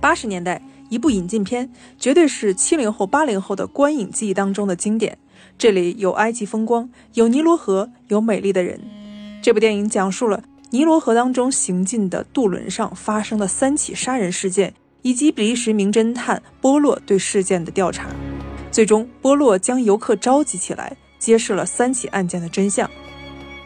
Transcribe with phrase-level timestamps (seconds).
[0.00, 5.18] 八十年代，一部引进片，绝对是七零后、八零后的观影记忆当中的经典。
[5.58, 8.80] 这里有埃及风光，有尼罗河，有美丽的人。
[9.42, 18.08] 这部电影讲述了尼罗河当中行进的渡轮上发生的三起杀人事件，以及比利时名侦探波洛对事件的调查。
[18.70, 22.90] 最终，波洛将游客召集起来，揭示了三起案件的真相。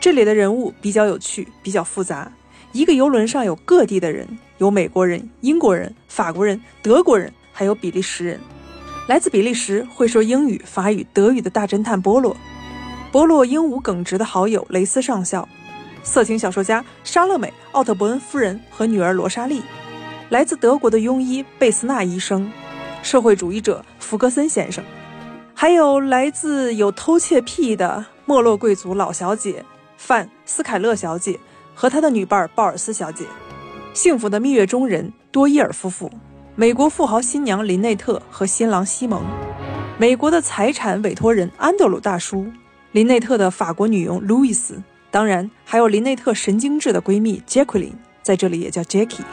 [0.01, 2.31] 这里的人物比较有趣，比较复杂。
[2.75, 4.27] 一个游轮上有各地的人，
[4.59, 8.41] 有美国人、英国人、法国人、德国人，还有比利时人。
[9.07, 12.37] 来自比利时、会说英语、法语、德语的大侦探波洛，
[13.13, 15.49] 波洛英武耿直的好友雷斯上校，
[16.03, 19.63] 色情小说家莎乐美、奥特伯恩夫人和女儿罗莎莉，
[20.31, 22.51] 来自德国的庸医贝斯纳医生，
[23.05, 24.83] 社会主义者福格森先生，
[25.55, 29.65] 还有来自有偷窃癖的没落贵族老小姐
[29.97, 31.39] 范斯凯勒小姐。
[31.75, 33.25] 和他的女伴鲍尔斯小姐，
[33.93, 36.11] 幸福的蜜月中人多伊尔夫妇，
[36.55, 39.23] 美国富豪新娘林内特和新郎西蒙，
[39.99, 42.47] 美国的财产委托人安德鲁大叔，
[42.93, 49.25] 林内特的法国女佣路易斯，当然还有林内特神经质的闺蜜杰奎琳，在这里也叫 Jackie。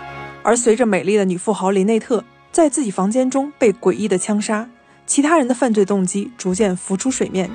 [0.44, 4.68] 而随着美丽的女富豪林内特在自己房间中被诡异的枪杀，
[5.06, 7.50] 其他人的犯罪动机逐渐浮出水面，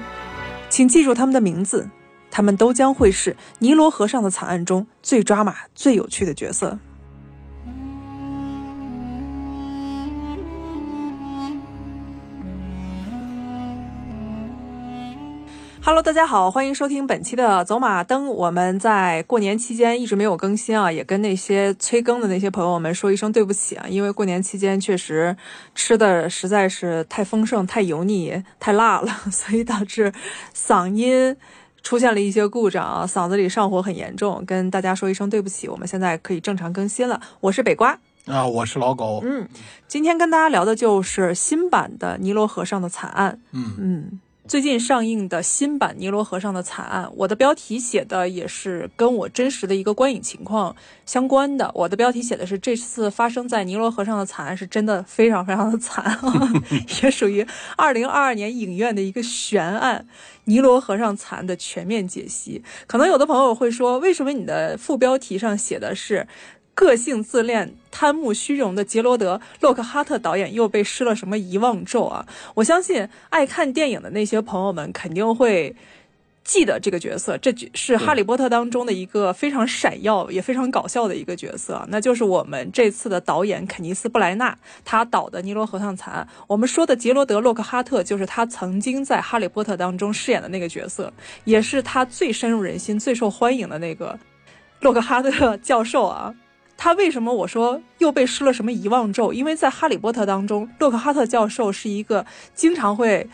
[0.69, 1.89] 请记住他们的名字。
[2.37, 6.79] 他们都将会是尼罗河上的惨案中最抓马、最有趣的角色。
[15.83, 18.27] Hello，大家好，欢迎收听本期的走马灯。
[18.27, 25.35] 我们在过年期间一直没有更新啊，也跟那些催更的那些朋友们说一声对不起啊，因为过年期间确实
[25.75, 30.13] 吃的实在是太丰盛、太油腻、太辣了，所以导致
[30.55, 31.35] 嗓音。
[31.87, 35.69] 出现了一些故障啊，嗓子里上火很严重，跟大家说一声对不起。
[35.69, 37.21] 我们现在可以正常更新了。
[37.41, 37.97] 我是北瓜
[38.27, 39.23] 啊，我是老狗。
[39.25, 39.49] 嗯，
[39.87, 43.39] 今天跟大家聊的就是新版的尼罗河上的惨案。
[43.53, 44.21] 嗯嗯。
[44.49, 51.69] 最近上映的新版《尼罗河上的惨案》，我的标题写的也是跟我真实的一个观影情况相关的。
[51.75, 56.17] 我的标题写的是这次发生在尼罗河上的惨案是真的非常非常的惨，
[57.03, 57.45] 也属于
[57.77, 60.07] 二零二二年影院的一个悬案——
[60.45, 62.63] 尼罗河上惨案的全面解析。
[62.87, 66.29] 可能有的朋友会说，为什么你的副标题上写的是？
[66.77, 72.27] 个性自恋、贪慕虚荣的杰罗德·洛克哈特导演又被施了什么遗忘咒啊？
[72.55, 75.75] 我相信爱看电影的那些朋友们肯定会
[76.45, 86.29] 记得这个角色，这是《哈利波特》当中的一个非常闪耀也非常搞笑的一个角色，那就是我们这次的导演肯尼斯·布莱纳他导的《尼罗河上惨案》。
[86.47, 91.11] 我们说的杰罗德·洛克哈特就是他曾经在《哈利波特》当中饰演的那个角色，
[91.45, 94.17] 也是他最深入人心、最受欢迎的那个
[94.81, 96.35] 洛克哈特教授啊。
[96.77, 99.33] 他为什么我说又被施了什么遗忘咒？
[99.33, 103.29] 因为在《哈利波特》当中，洛克哈特教授是一个经常会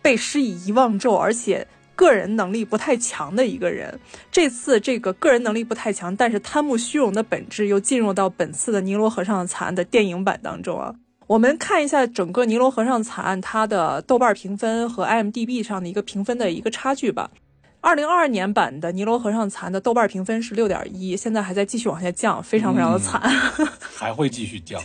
[0.00, 4.00] 被施以遗忘咒，而且个人能力不太强的一个人。
[4.32, 10.94] 这次这个个人能力不太强，但是贪慕虚荣的本质又进入到本次的《尼罗河上的惨案》的电影版当中啊。
[11.26, 17.30] 我们看一下整个《尼罗河上惨案》它的豆瓣评分和 IMDB 上的一个评分的一个差距吧。
[17.86, 23.20] 二零二二年版的《尼罗河上残》的豆瓣评分是六点一，现在还在继续往下降，非常非常的惨，
[23.94, 24.82] 还会继续降。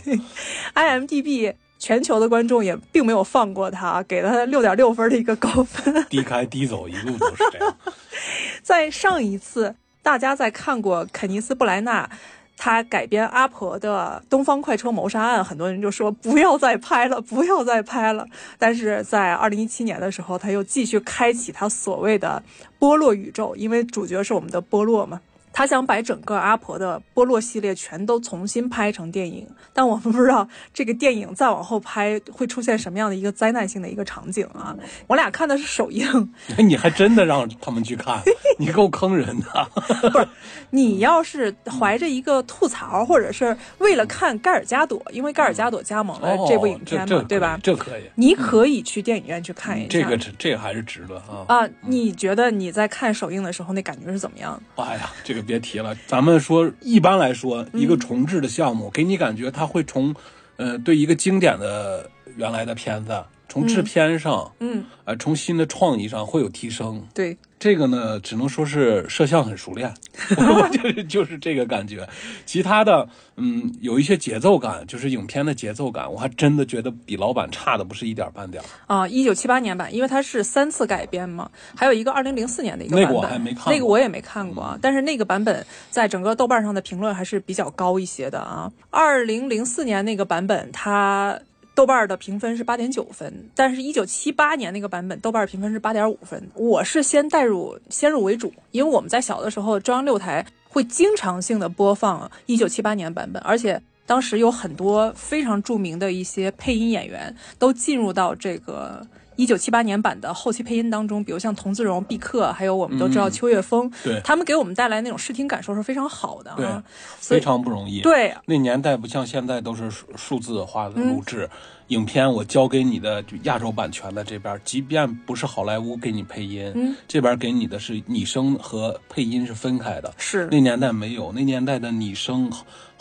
[0.72, 5.92] IMDB 全球的观众也并没有放过他，给了他六点六分的一个高分。
[6.08, 7.76] 低开低走，一路都是这样。
[8.62, 12.08] 在上一次，大家在看过肯尼斯·布莱纳。
[12.56, 18.26] 他改编阿婆的《东方快车谋杀案》，很多人就说不要再拍了，不要再拍了。
[18.58, 22.42] 但是在二零一七年的时候，他又继续开启他所谓的
[22.78, 25.20] 波洛宇宙，因为主角是我们的波洛嘛。
[25.52, 34.74] 他想把整个阿婆的波洛系列全都重新拍成电影，但我们不知道这个电影再往后拍会出现什么样的一个灾难性的一个场景啊！
[35.06, 38.22] 我俩看的是首映， 你还真的让他们去看，
[38.58, 40.10] 你够坑人的。
[40.10, 40.28] 不是，
[40.70, 47.60] 你要是怀着一个吐槽，或者是为了看盖尔加朵，因为盖尔加朵加盟了这部影片嘛，对吧？
[47.62, 49.88] 这可以，你可以去电影院去看一下。
[49.90, 51.44] 这个这个还是值得啊！
[51.48, 54.58] 啊，你觉得你在看首映的时候那感觉是怎么样？
[54.76, 55.41] 哎呀，这个。
[55.42, 60.14] 别提了，咱们说一般来说，一个重置的项目，给你感觉它会从，
[60.56, 67.06] 呃，对一个经典的原来的片子从制片上，嗯，呃，从新的创意上会有提升。
[67.12, 69.94] 对，这个呢，只能说是摄像很熟练，
[70.36, 72.08] 我就是就是这个感觉。
[72.44, 78.60] 其他的，嗯，有一些节奏感，就是影片的节奏感，我还真的觉得比老版差的不是一点半点。
[78.88, 84.76] 啊，一九七八年版，因为它是三次改编嘛，还有一个二零零四年的一个版本，那个我还没看过那个我也没看过啊。
[84.82, 88.72] 但是那个版本在整个豆瓣上的评论还是比较高一些的啊。
[88.90, 91.38] 二零零四年那个版本，它
[91.74, 96.42] 豆瓣的评分是八点九分，但是一九七八年那个版本豆瓣评分是八点五分。
[96.54, 103.80] 我是先带入先入为主，因为我们在小的时候中央六台会经常性的播放一九七八年版本，而且。
[104.04, 116.82] 当时有很多非常著名的一些配音演员都进入到这个一九七八年版的后期配音当中，比如像童自荣、毕克，还有我们都知道秋月峰，对他们给我们带来那种视听感受是非常好的啊。
[117.18, 121.48] 非常不容易。，对，那年代不像现在都是数数字化的嗯录制，
[121.88, 130.12] 影片我交给你的就亚洲版权的这边，即便不是好莱坞给你配音，嗯这边给你的是拟声和配音是分开的。
[130.18, 132.50] 是那年代没有，那年代的拟声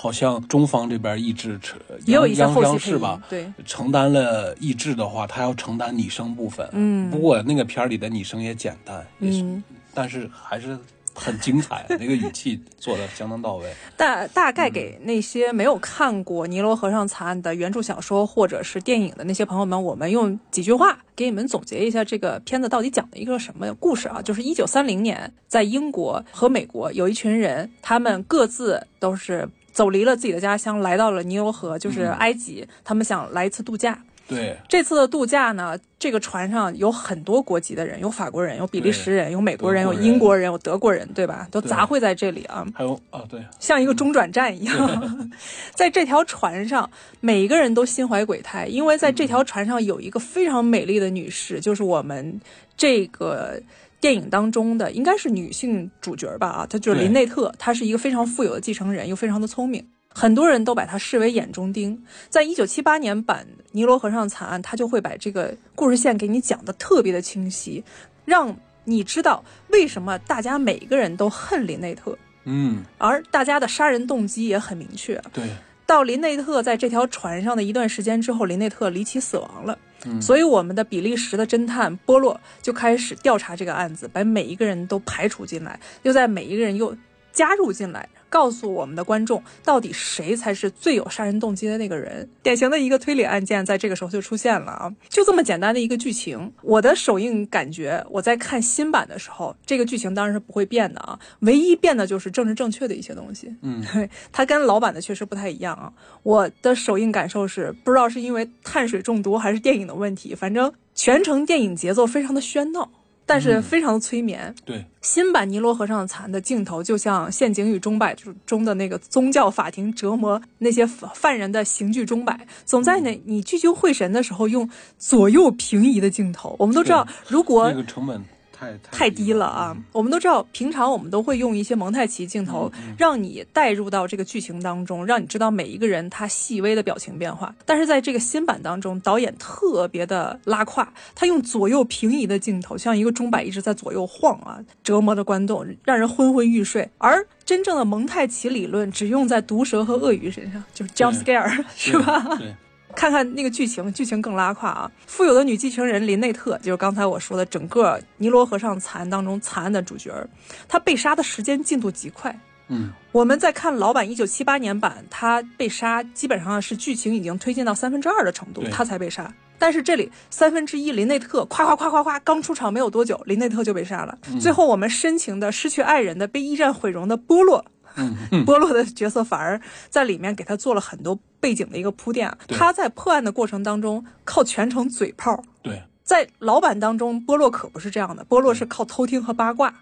[0.01, 6.67] 好好像中方这边译制承也有一些后央视吧，对，承担了译制的话，他要承担拟声部分。
[6.71, 9.63] 嗯不过那个片儿里的拟声也简单，也是，嗯
[9.93, 10.77] 但是还是
[11.13, 13.71] 很精彩，那个语气做的相当到位。
[13.95, 24.21] 大大概给那些没有看过《尼罗河上惨案》的原著小说或者是电影的那些朋友们，我们用几句话给你们总结一下这个片子到底讲的一个什么故事啊？
[24.21, 33.97] 就是一九三零年，在英国和美国有一群人，他们各自都是走离了自己的家乡，来到了尼罗河，就是埃及，他们想来一次度假。
[34.27, 41.45] 对，这次的度假呢，这个船上有很多国籍的人，有法国人，有比利时人，有美国人，有德国人英国人，有德国人，对吧？
[41.51, 42.65] 都杂烩在这里啊。
[42.73, 45.31] 还有啊，对，像一个中转站一样，
[45.75, 46.89] 在这条船上，
[47.19, 52.39] 每一个人都心怀鬼胎，因为在这条船上有一个非常美丽的女士，就是我们
[52.77, 53.61] 这个
[54.01, 59.87] 电影当中的应该是女性主角吧啊，她就是林内特，她是一个非常富有的继承人，又非常的聪明。
[60.13, 62.03] 很多人都把她视为眼中钉。
[62.27, 67.81] 在一九七八年版《尼罗河上惨案》，他就会把这个故事线给你讲的特别的清晰，
[68.25, 68.53] 让
[68.83, 72.17] 你知道为什么大家每个人都恨林内特。
[72.43, 75.21] 嗯，而大家的杀人动机也很明确。
[75.31, 75.45] 对，
[75.91, 79.77] 到林内特在这条船上的一段时间之后，林内特离奇死亡了。
[80.05, 86.95] 嗯所以我们的比利时的侦探波洛就开始调查这个案子，把每一个人都排除进来，又在每一个人又
[87.33, 92.27] 加入进来，告诉我们的观众到底谁才是最有杀人动机的那个人。
[92.41, 94.91] 典型的一个推理案件在这个时候就出现了啊！
[95.09, 103.53] 就这么简单的一个剧情，我的首映感觉，我在看新版的时候，这个剧情当然是不会变的啊，唯一变的就是政治正确的一些东西。
[103.61, 103.83] 嗯，
[104.31, 105.91] 它跟老版的确实不太一样啊。
[106.23, 112.89] 我的首映感受是，不知道是因为碳水中毒还是电影的问题，反正全程电影节奏非常的喧闹，
[113.31, 114.53] 但是非常的催眠。
[114.65, 118.13] 对，新版《尼罗河上的惨案》的镜头就像《陷阱与钟摆》
[118.45, 126.57] 中的那个宗教法庭折磨那些犯人的刑具钟摆，总在那你聚精会神的时候用左右平移的镜头。
[126.59, 128.21] 我们都知道，如果那个成本
[128.61, 129.75] 太太低了啊！
[129.91, 137.55] 我们都知道，平常我们都会用一些蒙太奇镜头，让你带入到这个剧情当中，让你知道每一个人他细微的表情变化。
[137.65, 146.87] 但是在这个新版当中，导演特别的拉胯，他用左右平移的镜头，像一个钟摆一直在左右晃啊，折磨着观众，让人昏昏欲睡。
[146.99, 152.37] 而真正的蒙太奇理论只用在毒蛇和鳄鱼身上，就是 jump scare，是吧？
[152.37, 152.55] 对，
[152.95, 154.91] 看看那个剧情，剧情更拉胯啊！
[155.07, 160.27] 富有的女继承人林内特，就是刚才我说的整个尼罗河上惨案当中惨案的主角儿，
[160.67, 162.37] 她被杀的时间进度极快。
[162.67, 169.33] 嗯，我们在看老版一九七八年版，她被杀基本上是剧情已经推进到三分之二的程度，对她才被杀。
[169.57, 174.17] 但是这里三分之一林内特夸夸夸夸夸刚出场没有多久，林内特就被杀了。
[174.29, 177.63] 嗯最后我们深情的失去爱人的被一战毁容的波洛，
[177.95, 182.37] 嗯波洛的角色反而在里面给他做了很多背景的一个铺垫啊。
[182.47, 189.73] 他在破案的过程当中靠全程嘴炮，对，在老版当中波洛可不是这样的，波洛是靠偷听和八卦，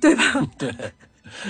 [0.00, 0.22] 对吧？
[0.58, 0.74] 对，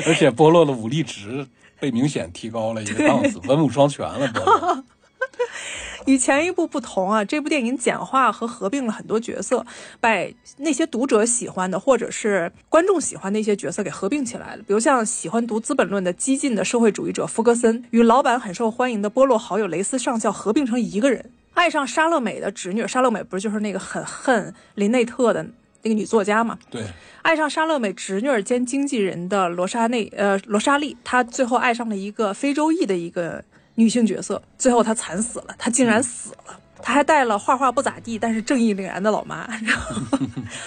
[0.06, 1.46] 而且波洛的武力值
[1.78, 4.30] 被明显提高了一个档次，文武双全了。
[4.32, 4.84] 波洛，
[6.06, 9.64] 与前一部不同啊，这部电影简化和合并了很多角色，
[10.00, 10.10] 把
[10.58, 14.62] 那些读者喜欢的或者是观众喜欢的一些角色给合并起来了。
[14.66, 21.30] 比如像喜欢读《资本论》的激进的社会主义者福格森，与老板很受欢迎的波洛好友雷斯上校合并成一个人。
[21.52, 25.44] 爱上莎乐美的侄女，莎乐美不是就是那个很恨林内特的
[25.82, 26.58] 那个女作家嘛？
[26.70, 26.82] 对，
[27.22, 36.58] 爱上莎乐美侄女兼经纪人的罗莎内呃罗莎莉，她最后爱上了一个非洲裔的一个女性角色，最后她惨死了，她竟然死了。
[36.82, 39.46] 她还带了画画不咋地，但是正义凛然的老妈。
[39.62, 40.18] 然后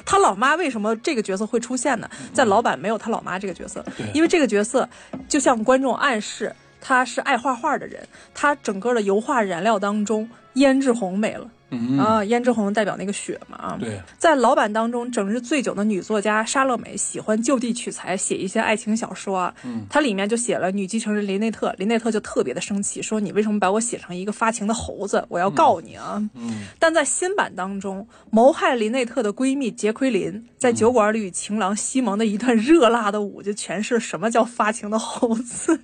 [0.06, 2.10] 她老妈为什么这个角色会出现呢？
[2.32, 3.84] 在老版没有她老妈这个角色，
[4.14, 4.88] 因为这个角色
[5.28, 11.50] 就向观众暗示她是爱画画的人，她整个的油画燃料当中胭脂红没了。
[11.74, 13.78] 嗯，啊，胭脂红代表那个雪嘛啊。
[13.80, 19.54] 对，在老版当中，整日醉酒的女作家莎乐美喜欢就地取材写一些爱情小说啊。
[19.64, 25.26] 嗯，它里面就写了女继承人林内特，林内特就特别的生气，说你为什么把我写成一个发情的猴子？
[25.30, 26.22] 我要告你啊！
[26.36, 35.80] 嗯，但在新版当中，谋害林内特的闺蜜杰奎琳在酒馆里与情郎西蒙的一段热辣的舞，就诠释了什么叫发情的猴子。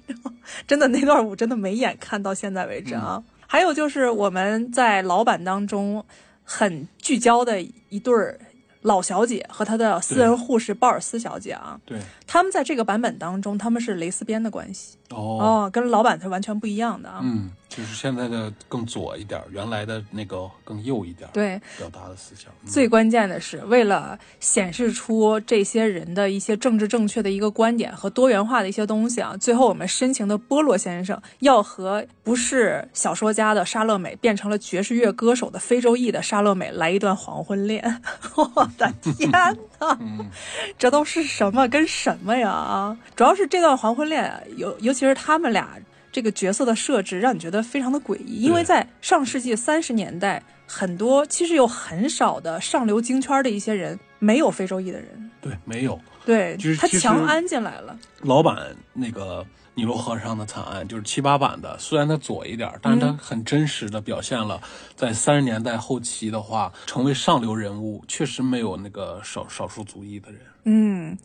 [0.67, 3.23] 真的那段舞真的没眼看到现在为止啊。
[3.51, 6.05] 还有就是我们在老版当中
[6.43, 8.39] 很聚焦的一对儿
[8.83, 17.19] 老小姐和她的私人护士鲍尔斯小姐啊，对，他们在这个版本当中他们是蕾丝边的关系哦，哦，跟老版是完全不一样的啊。
[17.23, 22.51] 嗯，就是现在的更左一点，原来的那个更右一点，对，表达的思想。
[22.63, 38.01] 嗯最关键的是，为了显示出这些人的一些政治正确的一个观点和多元化的一些东西啊，最后我们深情的波洛先生要和不是小说家的沙乐美变成了爵士乐歌手的非洲裔的沙乐美来一段黄昏恋。
[38.35, 39.31] 我的天
[39.79, 40.29] 哪，嗯
[40.77, 42.97] 这都是什么跟什么呀啊！
[43.15, 45.79] 主要是这段黄昏恋，有尤其是他们俩
[46.11, 55.99] 这个角色的设置，让你觉得非常的诡异，因为在上世纪三十年代，很多其实有很少的上流京圈的一些人没有非洲裔的人，对，没有。
[56.25, 64.61] 对他就是他强安进来了，老版那个尼罗河上的惨案，就是七八版的，虽然它左一点，但是它很真实的表现了，
[64.95, 70.41] 在三十年代后期的话，成为上流人物确实没有那个少少数族裔的人。
[70.65, 71.17] 嗯。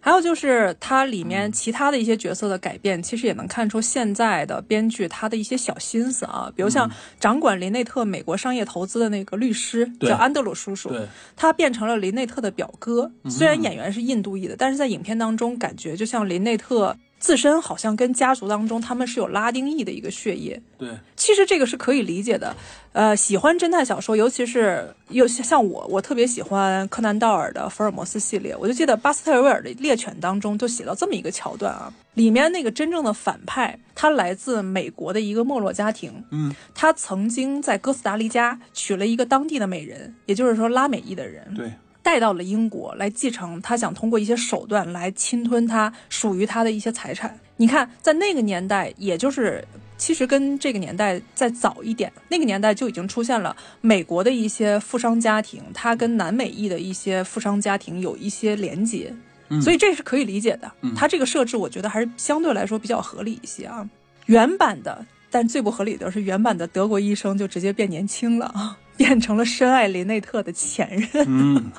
[0.00, 1.26] 还有就是它里嗯。
[1.26, 6.70] 面其他的一些角色的改变，其实也能看出现在的编剧他的一些小心思啊，比如嗯。
[6.70, 6.90] 像
[7.20, 10.08] 掌管林内特美国商业投资的那个律师对。
[10.08, 10.90] 叫安德鲁叔叔，
[11.36, 13.10] 他变成了林内特的表哥。
[13.24, 13.30] 嗯。
[13.30, 20.60] 虽然演员是印度裔的，但是在影片当中感觉就像林内特自身好像跟家族当中他们是有拉丁裔的一个血液。
[20.78, 22.54] 对，其实这个是可以理解的，
[22.92, 28.56] 呃，喜欢侦探小说，尤其是又像我，我特别喜欢柯南道尔的福尔摩斯系列。
[28.56, 41.72] 我就记得巴斯特维尔的《猎犬》当中就写到这么一个桥段啊，里面那个真正的反派，他来自美国的一个没落家庭，嗯，他曾经在哥斯达黎加娶了一个当地的美人，也就是说拉美裔的人，对，
[42.08, 47.38] 带到了英国来继承，他想通过一些手段来侵吞他属于他的一些财产。
[47.58, 49.62] 你看，在那个年代，也就是
[49.98, 59.14] 其实跟这个年代再早一点，那个年代就已经出现了美国的一些富商家庭，他跟南美裔的一些富商家庭有一些连接，
[59.50, 60.72] 嗯所以这是可以理解的。
[60.80, 63.86] 嗯他这个设置，我觉得还是相对来说比较合理一些啊。
[64.24, 71.26] 原版的，但最不合理的是原版的德国医生就直接变年轻了啊， 变成了深爱林内特的前任。
[71.28, 71.70] 嗯，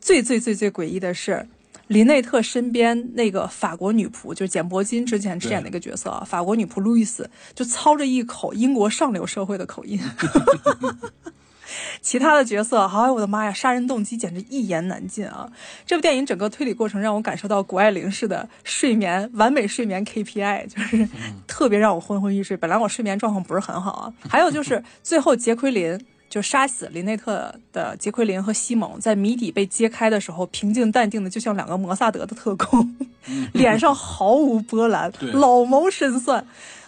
[0.00, 1.46] 最最最最诡异的是，
[1.86, 10.00] 林内特身边那个法国女仆，就是简·伯金之前饰演的一个角色啊，法国女仆路易斯就操着一口英国上流社会的口音。
[12.02, 15.50] 其他的角色，哎呦我的妈呀，杀人动机简直一言难尽啊！
[15.86, 21.08] 这部电影整个推理过程让我感受到谷爱凌式的睡眠完美睡眠 KPI，就是
[21.46, 22.56] 特别让我昏昏欲睡。
[22.56, 24.12] 本来我睡眠状况不是很好啊。
[24.28, 25.98] 还有就是最后杰奎琳。
[26.32, 32.96] 就杀死林内特的杰奎琳和西蒙，在谜底被揭开的时候，平静淡定的，就像两个摩萨德的特工，
[33.52, 36.42] 脸上毫无波澜，老谋深算。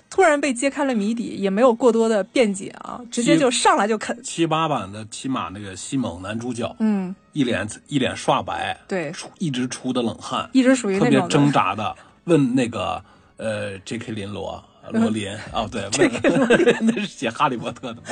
[0.09, 4.19] 突然被揭开了谜底，也没有过多的辩解啊，直接就上来就啃。
[4.23, 13.05] 七八版的起码那个西蒙男主角，嗯，一脸一脸刷白，对，出一直出的冷汗，一直属于特别那种的挣扎的问那个
[13.37, 14.13] 呃 J.K.
[14.13, 14.65] 林罗。
[14.91, 18.09] 罗琳哦，对，问那是写《哈利波特》的嘛，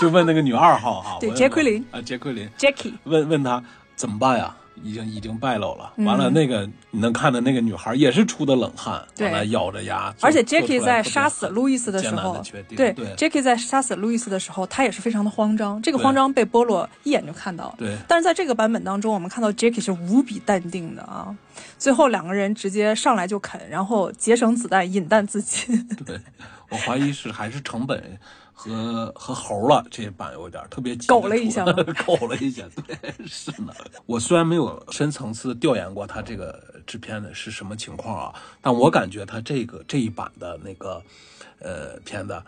[0.00, 2.94] 就问那个女二号哈，杰奎琳啊，杰奎琳，Jackie。
[3.04, 3.62] 问问他
[3.96, 4.56] 怎么办呀？
[4.82, 15.80] 已经已经败露了，嗯完了那个你能看到那个女孩也是出的冷汗，对完了咬着牙，而且 Jackie 在杀死狠路易斯的时候对对 Jackie 在杀死路易斯的时候，他也是非常的慌张。
[15.82, 17.74] 这个慌张被波洛一眼就看到了。
[17.78, 21.34] 对但是在这个版本当中，我们看到 Jackie 是无比淡定的啊。
[21.76, 25.86] 最后两个人直接上来就啃，然后节省子弹，引弹自尽。
[26.06, 26.18] 对，
[26.70, 28.18] 我怀疑是还是成本
[28.60, 31.64] 和和猴了这版有点特别急狗了一下
[32.04, 33.72] 狗了一下，对，是呢。
[34.04, 41.00] 我虽然没有深层次调研过他这个制片的是什么情况啊，但我感觉他这个这一版的那个
[41.60, 42.42] 呃片子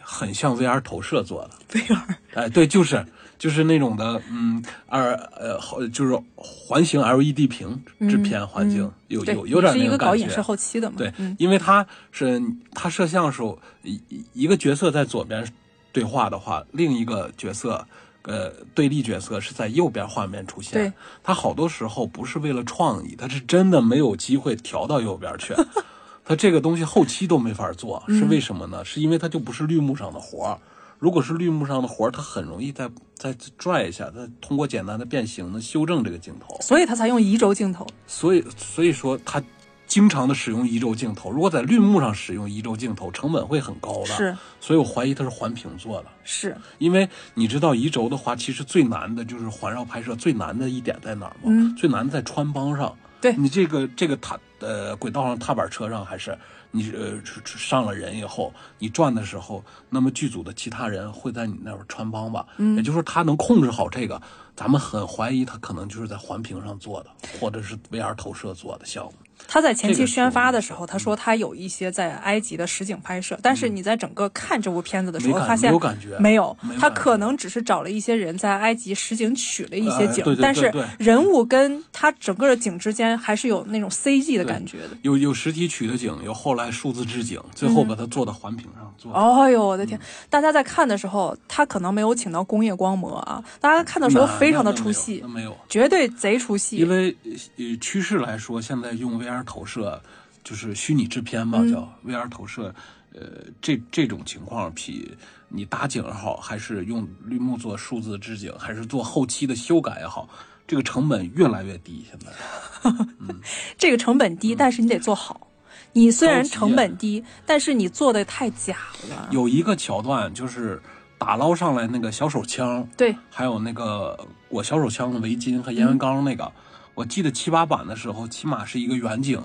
[0.00, 1.78] 很像 VR 投射做的。
[1.78, 3.06] VR 哎，对，就是
[3.44, 10.96] 就是那种的，嗯，二呃，好，就是环形 LED 屏制片环境，有有有点那感觉个搞影视后期的嘛？
[10.96, 15.46] 对，嗯因为他是他摄像时候一一一个角色在左边
[15.92, 17.86] 对话的话，另一个角色，
[18.22, 20.72] 呃，对立角色是在右边画面出现。
[20.72, 20.90] 对，
[21.22, 25.52] 他好多时候不是为了创意，他是真的没有机会调到右边去。
[26.24, 28.82] 他这个东西后期都没法做，是为什么呢？
[28.82, 30.58] 是因为他就不是绿幕上的活儿。
[30.98, 36.56] 如果是绿幕上的活儿，它很容易再再拽一下，再通过简单的变形呢修正这个镜头。
[36.60, 37.86] 所以它才用移轴镜头。
[38.06, 39.42] 所以所以说它
[39.86, 41.30] 经常的使用移轴镜头。
[41.30, 44.06] 如果在绿幕上使用移轴镜头，成本会很高的。
[44.06, 46.06] 是，所以我怀疑它是环屏做的。
[46.24, 51.42] 是因为你知道移轴的话，其实最难的就是环绕拍摄最难的一点在哪儿吗？
[51.44, 52.96] 嗯最难在穿帮上。
[53.20, 56.36] 对你这个这个踏呃轨道上踏板车上还是
[56.76, 62.44] 你呃上了人以后，你转的时候，那么剧组的其他人会在你那儿穿帮吧？
[62.56, 64.20] 嗯，也就是说他能控制好这个，
[64.56, 69.12] 咱们很怀疑他可能就是在环屏上做的，或者是 VR 投射做的项目。
[69.46, 75.72] 他在前期宣发的时候，他说他有一些在埃及的实景拍摄，但是你在整个看这部片子的时候，发现
[76.18, 84.90] 没有他可能只是找了一些人在埃及实景取了一些景，但是人物跟他整个的景之间还是有那种 CG 的感觉的。
[85.02, 89.18] 有有实体取的景，有后来数字置景，最后把它做到环屏上做的。
[89.18, 89.98] 哦呦，我的天！
[90.30, 95.56] 大家在看的时候，他可能没有请到工业光魔啊，大家看的时候非常的出戏，没有。
[95.68, 96.76] 绝对贼出戏。
[96.76, 97.14] 因为
[97.56, 100.00] 呃趋势来说，现在用 VR 投射
[100.44, 102.74] 就是虚拟制片嘛，嗯叫 VR 投射。
[103.16, 105.16] 呃，这这种情况比
[105.48, 110.28] 你打景也好，还是用绿幕做数字置景，还是做后期的修改也好，
[110.66, 112.04] 这个成本越来越低。
[112.10, 112.90] 现在
[113.78, 115.48] 这个成本低，但是你得做好。
[115.92, 119.28] 你虽然成本低，但是你做的太假了。
[119.30, 120.82] 有一个桥段就是
[121.16, 126.50] 打捞上来那个小手枪，对，还有那个裹小手枪的围巾和烟灰缸那个，
[126.94, 129.42] 我记得七八版的时候，起码是一个远景，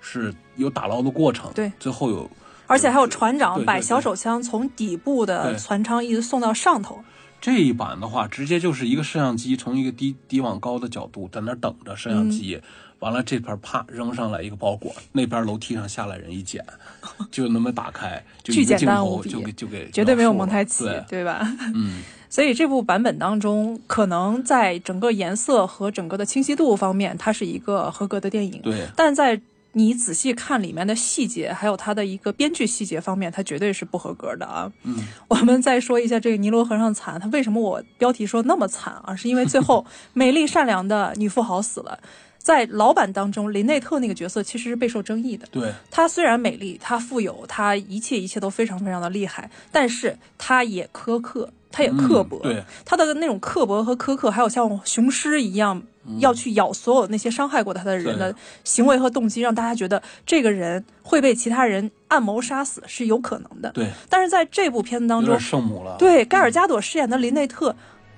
[0.00, 2.30] 是有打捞的过程，对最后有
[2.66, 7.02] 而且还有船长把小手枪从底部的船舱一直送到上头。
[7.40, 12.62] 这一版的话，直接就是一个摄像机从一个低低往高的角度在那等着摄像机，嗯
[12.98, 16.64] 完了这边啪扔上来一个包裹，那边楼梯上下来人一捡，
[17.30, 21.46] 就那么打开，就巨一个镜简单无比头就给就给绝对没有蒙太奇，对，对吧？
[21.76, 28.60] 嗯， 所以这部版本当中，可能在整个颜色和整个的清晰度方面，它是一个合格的电影。
[28.62, 29.40] 对，但在
[29.72, 34.72] 你仔细看里面的细节，还有它的一个编剧细节方面，它绝对是不合格的啊。
[34.84, 34.96] 嗯，
[35.28, 39.14] 我们再说一下这个尼罗河上惨，它为什么我标题说那么惨啊？
[39.14, 41.98] 是因为最后 美丽善良的女富豪死了。
[42.38, 45.46] 在老版当中，林内特那个角色其实是备受争议的。
[45.50, 52.40] 对，她虽然美丽，她富有，她一切一切都非常非常的厉害，但是她也苛刻，她也刻薄。
[52.44, 55.82] 嗯对，她的那种刻薄和苛刻，还有像雄狮一样
[56.18, 63.70] 要去咬所有那些伤害过他的人的行为和动机，让大家觉得这个人会被其他人暗谋杀死是有可能的。
[63.72, 65.96] 对，但是在这部片子当中圣母了。
[65.98, 67.74] 对盖尔加朵饰演的林内特。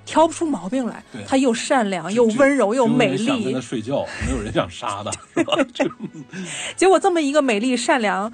[0.06, 5.54] 挑不出毛病来对，她又善良，又温柔又美人想跟睡觉，没有人想杀他，是吧？
[5.72, 5.84] 就
[6.74, 8.32] 结果这么一个美丽、善良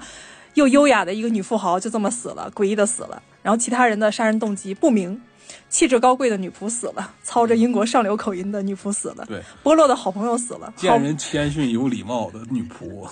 [0.55, 3.21] 又优雅的一个女富豪就这么死了，诡异的死了。
[3.43, 5.21] 然后其他人的杀人动机不明，
[5.69, 13.07] 气质高贵的女仆死了，操着英国上流口音的女仆死了，对，波洛的好朋友死了，好见人谦逊有礼貌的女仆，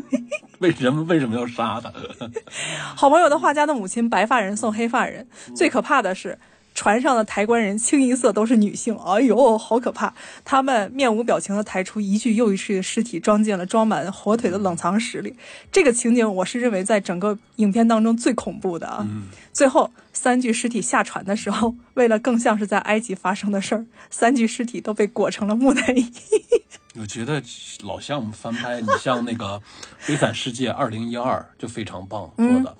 [0.60, 1.92] 为什么为什么要杀他？
[2.96, 5.26] 好朋友的画家的母亲白发人送黑发人。
[5.54, 6.38] 最可怕的是。
[6.78, 10.12] 船上的抬棺人清一色都是女性，哎呦，好可怕！
[10.44, 15.34] 他们面无表情地抬出一具又一具的尸体，装进了装满火腿的冷藏室里。
[15.72, 18.98] 这个情景，我是认为在整个影片当中最恐怖的啊。
[19.08, 19.22] 嗯，
[19.54, 26.10] 最后，三具尸体下船的时候，为了更像是在埃及发生的事儿，三具尸体都被裹成了木乃伊。
[26.98, 27.42] 我觉得
[27.82, 29.44] 老项目翻拍，你像那个
[30.08, 32.74] 《悲惨世界二零一二》就非常棒做的。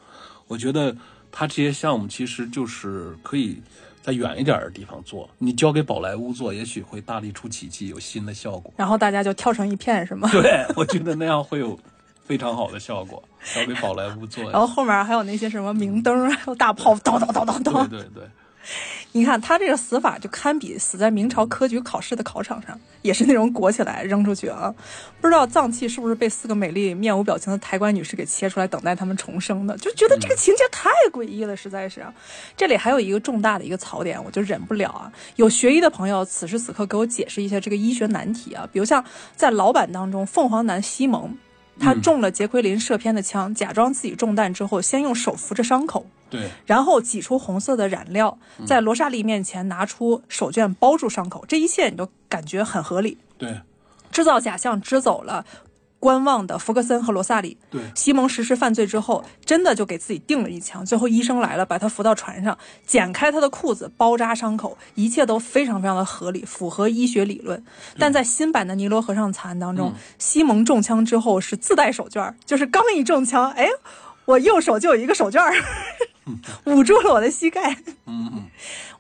[0.49, 0.97] 我觉得
[1.31, 3.61] 他这些项目其实就是可以
[4.03, 8.73] 在远一点的地方做，你交给宝莱坞做，也许会大力出奇迹，有新的效果。
[8.79, 10.27] 然后大家就跳成一片，是吗？
[10.33, 11.79] 对，我觉得那样会有
[12.27, 13.23] 非常好的效果。
[13.55, 17.87] 交给宝莱坞做，然后后面还有那些什么明灯，还有大炮，叨叨叨叨叨。
[17.89, 18.25] 对对对，
[19.13, 24.75] 你看他这个死法就堪比死在明朝科举考试的考场上，也是那种裹起来扔出去啊。
[25.21, 29.77] 不知道脏器是不是被四个美丽面无表情的抬棺女士给切出来，等待他们重生的？
[29.79, 32.13] 就觉得这个情节太诡异了，实在是啊。
[32.57, 35.13] 这里还有一个重大的一个槽点，我就忍不了啊。
[35.37, 38.69] 有学医的朋友，此时此刻给我解释一下这个医学难题啊。
[38.73, 39.05] 比如像
[39.37, 41.33] 在老版当中，凤凰男西蒙。
[41.79, 53.19] 他中了杰奎琳射偏的枪，假装自己中弹之后，先用手扶着伤口，对，然后挤出红色的染料，在罗莎莉面前拿出手绢包住伤口，这一切你都感觉很合理。
[53.37, 53.61] 对，
[54.11, 55.45] 制造假象支走了
[56.07, 57.59] 观望的福克森和罗萨里。
[57.69, 60.87] 对，西蒙实施犯罪之后，真的就给自己定了一枪。
[60.87, 67.61] 最后医生来了，把他扶到船上，剪开他的裤子，包扎伤口，一切都非常非常的合理，符合医学理论。
[67.99, 73.67] 但在新版的《尼罗河上惨案》当中，西蒙中枪之后是自带手绢，就是刚一中枪，哎，
[74.27, 75.43] 我右手就有一个手绢。
[76.67, 77.77] 捂住了我的膝盖。
[78.07, 78.45] 嗯嗯，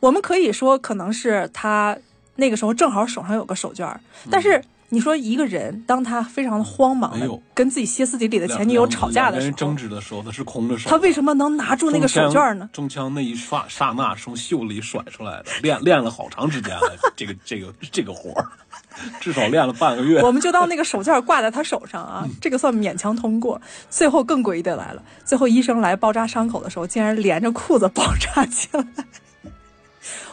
[0.00, 1.96] 我们可以说，可能是他
[2.36, 10.88] 那个时候正好手上有个手绢儿，但是你说一个人，当他非常的慌忙的嗯没有跟自己歇斯底里的前女友吵架的时两个人争，执的时候，他是空着手。
[10.88, 12.70] 他为什么能拿住那个手绢儿呢？
[12.72, 18.46] 中枪那一刹刹那从袖里甩出来的， 练练了好长时间了， 这个这个这个活儿，
[19.20, 20.20] 至少练了半个月。
[20.22, 23.60] 我们就当那个手绢挂在他手上啊，嗯这个算勉强通过。
[23.90, 28.84] 最后更诡异的来了，最后医生来包扎伤口的时候，竟然连着裤子包扎起来。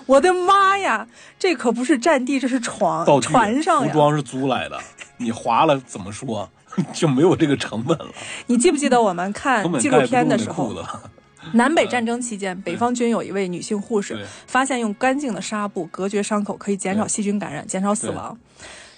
[0.06, 1.08] 我的妈呀，
[1.40, 3.88] 这可不是占地，这是床船上呀！
[3.88, 4.80] 服装是租来的，
[5.18, 6.50] 你划了怎么说
[6.92, 8.08] 就没有这个成本了，
[8.48, 10.74] 你记不记得我们看纪录片的时候，
[11.52, 18.38] 南北战争期间，北方军有一位女性护士发现用干净的纱布隔绝伤口可以减少细菌感染，减少死亡。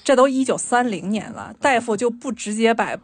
[0.03, 3.01] 这都一九三零年了，大夫就不直接把就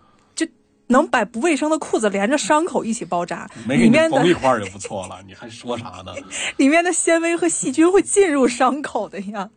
[0.91, 6.13] 能把不卫生的裤子连着伤口一起包扎，里面的缝一块儿也不错了，你还说啥呢？
[6.57, 9.49] 里面的纤维和细菌会进入伤口的呀！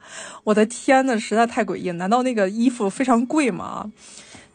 [0.44, 1.94] 我的天呐，实在太诡异了！
[1.94, 3.92] 难道那个衣服非常贵吗？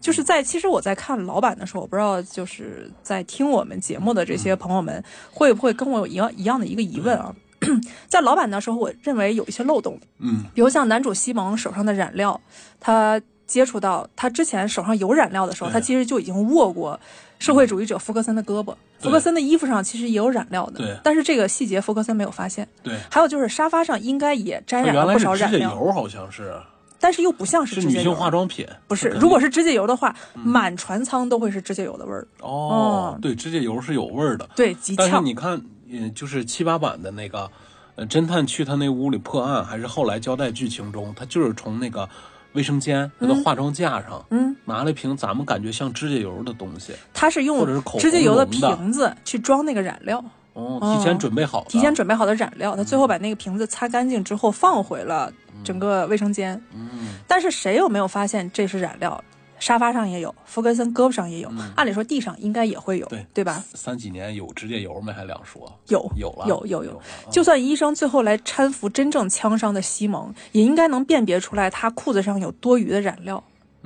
[0.02, 7.36] 就是在其实我在看老版的时候，我不知道就是在听我们节目的这些朋友们会不会跟我有一样一样的一个疑问啊？
[8.08, 12.40] 在老版的时候，我认为有一些漏洞，嗯，比如像男主西蒙手上的染料，
[12.80, 16.98] 他接触到他之前手上有染料的时候，他其实就已经握过
[17.40, 18.76] 社会主义者福克森的胳膊。
[19.00, 22.68] 福克森的衣服上其实也有染料的对，但是这个细节福克森没有发现。
[22.84, 26.54] 对，还有就是沙发上应该也沾它原来染了不是指甲少染料，油，好像是。
[27.02, 28.14] 但是又不像是是女性指甲油。
[28.14, 33.22] 化妆品，不是，如果是指甲油的话，满船舱都会是指甲油的味儿，哦，嗯。
[33.22, 35.20] 对，指甲油是有味儿的，对，极但是。
[35.22, 37.50] 你看，嗯，就是七八版的那个，
[37.96, 42.10] 呃，侦探去他那屋里破案，还是后来交代剧情中，他就是从那个
[42.54, 50.18] 卫生间他的化妆架上，嗯，拿了一瓶咱们感觉像指甲油的东西，它是用或者是口指甲油的瓶子去装那个染料，
[50.54, 55.32] 哦，哦提前准备好的，提前准备好的染料，他最后把那个瓶子擦干净之后放回了
[55.64, 56.60] 整个卫生间。
[56.74, 56.90] 嗯，
[57.28, 59.24] 但是谁有没有发现这是染料？
[59.60, 63.64] 沙发上也有，福格森胳膊上也有，按理说地上应该也会有，对对吧？
[63.74, 73.44] 三几年有指甲油没还两说，有有了，有有有就算医生最后来搀扶真正枪伤的西蒙，也应该能辨别出来他裤子上有多余的染料，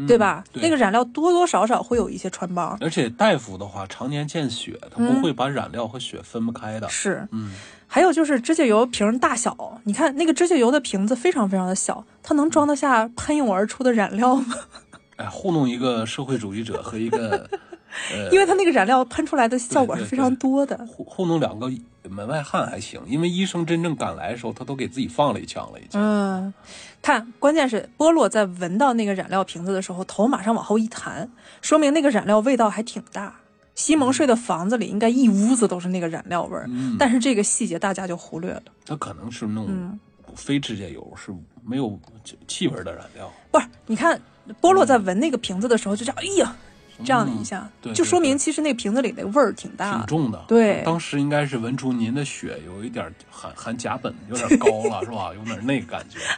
[0.08, 0.44] 对吧？
[0.52, 2.78] 对那个染料多多少少会有一些穿帮。
[2.80, 6.88] 而且大夫的话，常年见血，他不会把染料和血分不开的。
[6.90, 7.52] 是，嗯，
[7.88, 14.56] 还有就是指甲油瓶大小，你看那个指甲油的瓶子非常非常的小，它能装得下喷涌而出的染料吗？
[15.17, 17.49] 哎，糊弄一个社会主义者和一个，
[18.12, 20.78] 呃，因为他那个染料喷出来的效果是非常多的。
[20.88, 21.71] 糊糊弄两个
[22.10, 26.02] 门外汉还行，因为医生真正赶来的时候，他都给自己放了一枪了，已经。
[26.02, 26.54] 嗯，
[27.02, 31.30] 看，关键是波洛在闻到那个染料瓶子的时候，头马上往后一弹，
[31.62, 33.36] 说明那个染料味道还挺大。
[33.76, 38.62] 西蒙睡的房子里应该一屋子都是那个染料味儿，嗯， 但是这个细节大家就忽略了。
[38.86, 39.99] 他可能是那种嗯
[40.36, 41.34] 非指甲油，是
[41.65, 41.99] 没有
[42.47, 43.32] 气味的染料。
[43.52, 44.19] 不是，你看
[44.60, 46.56] 波洛在闻那个瓶子的时候，就这样，哎呀，
[47.03, 49.97] 这样的一下，嗯对就说明其实那个瓶子里那个味儿挺大的。
[49.99, 55.32] 挺重的，对当时应该是闻出您的血有一点含含甲苯，有点高了， 是吧？
[55.38, 56.19] 有点那个感觉。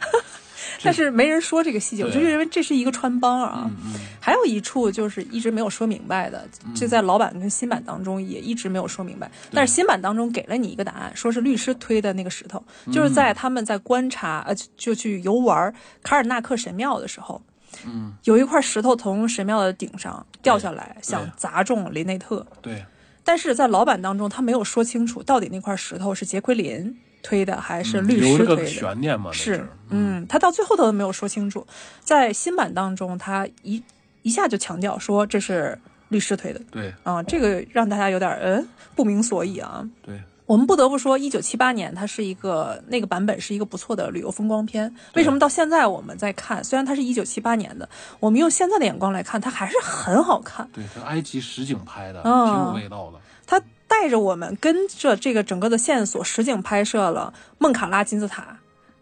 [0.82, 3.62] 但是没人说这个细节，我就认为这是一个穿帮啊。
[3.64, 9.30] 嗯嗯，还有一处就是一直没有说明白的，这在老版跟新版当中也一直没有说明白。
[9.52, 17.40] 但是新版当中给了你一个答案，说是律师推的那个石头，就是在他们在观察呃就就去游玩卡尔纳克神庙的时候，
[17.84, 22.46] 嗯，有一块石头从神庙的顶上掉下来，想砸中林内特。
[22.62, 22.84] 对，
[23.24, 28.66] 但是在老版当中，他没有说清楚到底那块石头是杰奎琳推的还是律师推的。
[28.66, 31.66] 悬念嘛，是，嗯，他到最后都没有说清楚。
[32.00, 33.82] 在新版当中，他一
[34.22, 39.88] 一下就强调说这是律师推的对啊，这个让大家有点嗯不明所以啊。
[40.02, 44.94] 对，我们不得不说，一九七八年它是一个那个版本是一个不错的旅游风光片。
[45.14, 47.88] 为什么到现在我们在看，虽然它是一九七八年的，
[48.20, 50.68] 我们用现在的眼光来看，它还是很好看。
[50.72, 53.18] 对，它埃及实景拍的，嗯挺有味道的。
[53.44, 58.58] 它带着我们跟着这个整个的线索，实景拍摄了孟卡拉金字塔、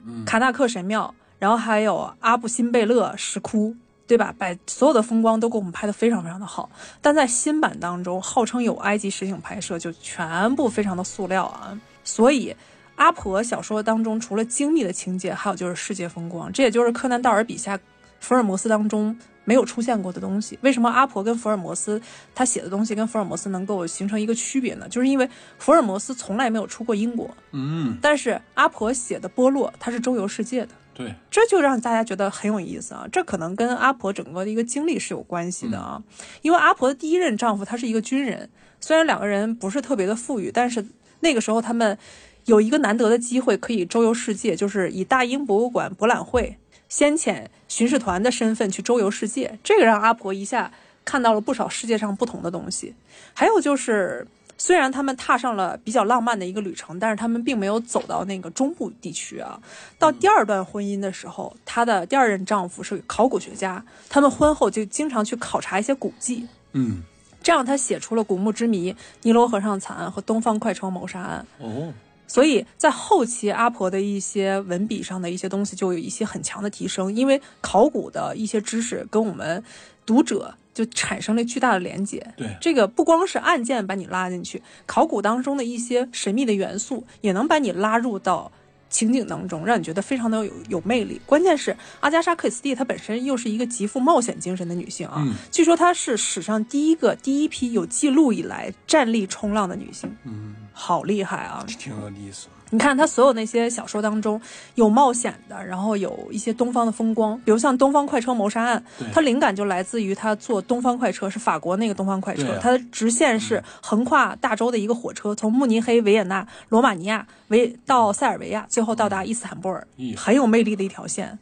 [0.06, 3.74] 嗯卡纳克神庙，然后还有阿布辛贝勒石窟，
[4.06, 4.34] 对吧？
[4.36, 6.70] 把所有的风光都给我们拍得非常非常的好。
[7.00, 11.78] 但在新版当中，号称有埃及实景拍摄，就全部非常的塑料啊。
[12.04, 12.54] 所以，
[12.96, 17.80] 阿婆小说当中除了精密的情节，还有就是世界风光，这也就是柯南道尔笔下
[18.20, 20.58] 福尔摩斯当中没有出现过的东西。
[20.60, 22.00] 为什么阿婆跟福尔摩斯
[22.34, 24.86] 他写的东西跟福尔摩斯能够形成一个区别呢？
[24.88, 30.68] 就是因为福尔摩斯从来没有出过英国，嗯，但是阿婆写的波洛他是周游世界的。
[30.94, 33.04] 对，这就让大家觉得很有意思啊！
[33.10, 36.00] 这可能跟阿婆整个的一个经历是有关系的啊，
[36.42, 38.48] 因为阿婆的第一任丈夫他是一个军人，
[38.80, 40.86] 虽然两个人不是特别的富裕，但是
[41.20, 41.98] 那个时候他们
[42.44, 46.56] 有一个难得的机会可以周游世界，就是以大英博物馆博览会
[46.88, 50.72] 先遣巡视团的身份去周游世界，这个让阿婆一下
[51.04, 52.94] 看到了不少世界上不同的东西。
[53.32, 54.26] 还有就是。
[54.56, 59.60] 虽然他们踏上了比较浪漫的一个旅程，但是他们并没有走到那个中部地区啊。
[59.98, 67.02] 到第二段婚姻的时候，她的第二任丈夫是考古学家，他们婚后就经常去考察一些古迹，嗯，
[67.42, 71.46] 这样他写出了《古墓之谜》《尼罗河上惨案》和《东方快车谋杀案》。
[71.64, 71.92] 哦，
[72.26, 79.62] 所以在后期，阿婆的一些文笔上的一些东西就有一些很强的提升，因为考古的一些知识跟我们
[80.06, 82.34] 读者就产生了巨大的连接。
[82.36, 88.50] 对，这个不光是案件把你拉进去，考古当中的一些神秘的元素也能把你拉入到
[88.90, 91.20] 情景当中，让你觉得非常的有有魅力。
[91.26, 101.64] 关键是阿加莎·克里斯蒂她本身又是一个极富冒险精神的女性啊，嗯据说她是史上第一个第一批有记录以来站立冲浪的女性，嗯，好厉害啊！
[101.66, 102.48] 挺有意思。
[102.74, 104.40] 你看他所有那些小说当中
[104.74, 121.38] 有冒险的，然后有一些东方的风光，比如像《东方快车谋杀案对》，它灵感就来自于他坐东方快车，是法国那个东方快车，它的直线是横跨大洲的一个火车，从慕尼黑、维也纳、罗马尼亚维到塞尔维亚，最后到达伊斯坦布尔，咦很有魅力的一条线。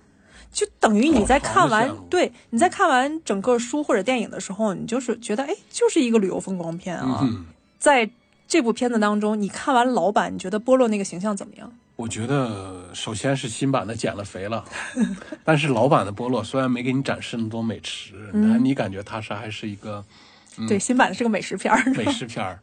[0.53, 7.21] 就等于你在看完对你在看完整个书或者电影的时候，你就是觉得，哎，就是一个旅游风光片啊。
[7.23, 7.47] 嗯，
[7.79, 8.11] 在
[8.53, 11.73] 这部片子当中，你看完老版，你觉得波洛那个形象怎么样？
[11.97, 14.63] 我觉得首先是新版的减了肥了，
[15.43, 20.05] 但是老版的波洛虽然没给你展示那么多美食，但你感觉他是还是一个
[20.69, 22.61] 对，新版的是个美食片儿， 美食片儿。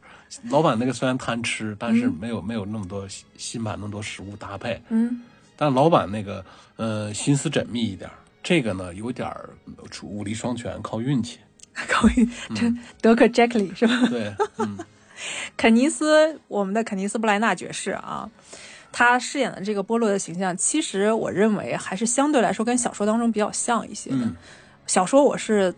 [0.48, 4.80] 老版那个虽然贪吃，但是没有没有那么多新新版那么多食物搭配。
[4.90, 5.22] 嗯，
[5.56, 6.44] 但老版那个
[6.76, 8.08] 呃心思缜密一点，
[8.44, 9.50] 这个呢有点儿
[10.04, 11.40] 武力双全，靠运气。
[11.88, 14.06] 靠运这德克·杰克里是吧？
[14.08, 14.78] 对，嗯，
[15.56, 18.28] 肯尼斯，我们的肯尼斯·布莱纳爵士啊，
[18.92, 24.16] 他饰演的这个波洛的形象，其实我认为还是相对来说跟小说当中比较像一些的。
[24.18, 24.36] 嗯
[24.86, 25.72] 小说我是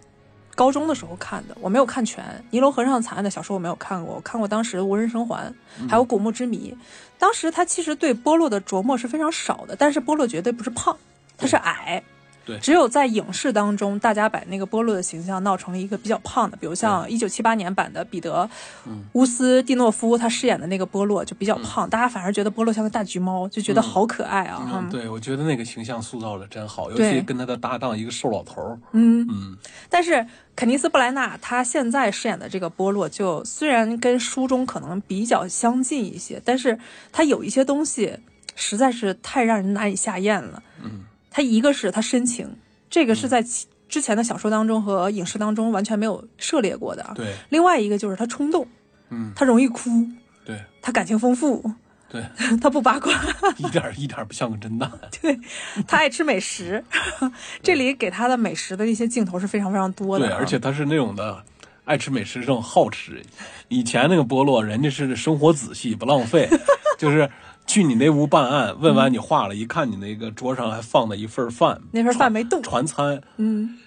[0.55, 2.25] 高中的时候看的，我没有看全。
[2.51, 5.53] 尼罗河上惨案的小说我没有看过，我看过当时《无人生还》，
[5.89, 6.75] 还有《古墓之谜》。
[7.19, 10.97] 当时他其实对波洛的琢磨是非常少的，但是波洛绝对不是胖，
[11.37, 12.03] 他是矮。
[12.45, 12.59] 对。
[12.59, 18.49] 只有在影视当中，大家把那个波洛的形象闹成了一个比较胖的，比如像一九七八年版的彼得
[18.87, 24.63] 嗯乌斯蒂诺夫他饰演的那个波洛就比较胖，大家反而觉得波洛像个大橘猫，就觉得好可爱啊。
[24.73, 29.57] 嗯，对，我觉得那个形象塑造的真好，尤其跟他的搭档一个瘦老头儿，嗯，嗯，
[29.89, 36.79] 但是肯尼斯·布莱纳他现在饰演的这个波洛，就虽然跟书中可能比较相近一些，但是
[37.11, 38.19] 他有一些东西
[38.55, 40.63] 实在是太让人难以下咽了。
[40.83, 42.49] 嗯，他一个是他深情，
[42.91, 43.45] 这个是在
[43.89, 47.13] 之前的小说当中和影视当中完全没有涉猎过的啊。
[47.15, 48.67] 对，另外一个就是他冲动，
[49.11, 49.91] 嗯，他容易哭，
[50.45, 51.63] 对他感情丰富，
[52.09, 52.23] 对，
[52.61, 53.13] 他不八卦，
[53.57, 54.91] 一点一点不像个侦探。
[55.21, 55.39] 对
[55.87, 56.83] 他爱吃美食。
[57.63, 60.39] 这里给他的美食的一些镜头是非常非常多的对，啊。
[60.39, 61.43] 而且他是那种的
[61.85, 63.23] 爱吃美食，这种好吃。
[63.69, 66.49] 以前那个波洛，人家是生活仔细，不浪费，
[66.99, 67.29] 就是
[67.67, 73.79] 去你那屋办案，问完你话了，一看你那个桌上还放了一份饭，那份饭没动传餐，嗯，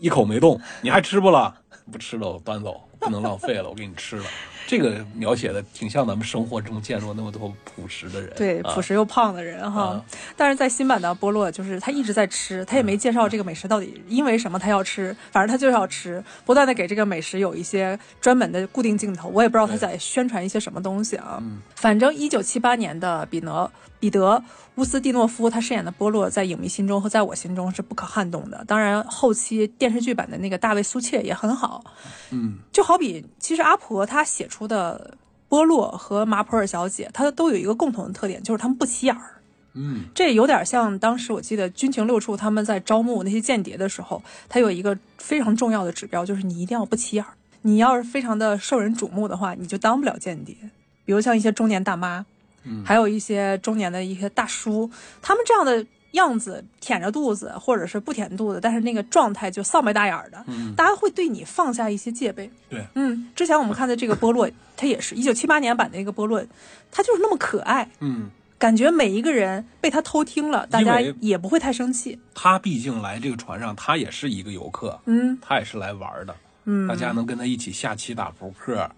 [0.00, 1.54] 一口没动，你还吃不了？
[1.90, 4.24] 不吃了，我端走，不能浪费了，我给你吃了。
[4.70, 9.86] 这个描写的挺像咱们生活中见过那么多朴实的人，对，啊朴实又胖的人哈。
[9.86, 10.04] 啊
[10.36, 19.28] 但是在新版的波洛，就是他一直在吃，他也没介绍这个美食到底因为什么他要吃，反正他就是要吃，不断的给这个美食有一些专门的固定镜头。
[19.30, 21.38] 我也不知道他在宣传一些什么东西啊。
[21.40, 23.68] 嗯反正一九七八年的彼得
[24.00, 24.42] 彼得
[24.76, 28.64] 乌斯蒂诺夫他饰演的波洛，在影迷心中和在我心中是不可撼动的。
[28.66, 31.84] 当然，后期电视剧版的那个大卫苏切也很好，
[32.30, 35.14] 嗯，就好比，其实阿婆她写出的
[35.48, 39.36] 波洛和马普尔小姐，她都有一个共同的特点，就是她们不起眼儿。
[39.74, 47.34] 嗯，这有点像当时我记得军情六处他们在招募那些间谍的时候，他有一个非常重要的指标，就是你一定要不起眼儿。
[47.62, 50.56] 你要是非常的受人瞩目的话，你就当不了间谍。
[51.04, 52.24] 比如像一些中年大妈，
[52.64, 52.84] 嗯。
[52.84, 60.74] 还有一些中年的一些大叔，他们这样的样子，舔着肚子或者是不舔肚子，但是那个状态就丧眉大眼儿的，嗯。
[60.74, 62.50] 大家会对你放下一些戒备。
[62.68, 66.44] 对，嗯，之前我们看的这个波洛， 他也是一九七八年版的一个波洛，
[66.90, 72.18] 他就是那么可爱，嗯，感觉每一个人被他偷听了，大家也不会太生气。
[72.34, 78.90] 他毕竟来这个船上，他也是一个游客，嗯他也是来玩的，嗯大家能跟他一起下棋、打扑克、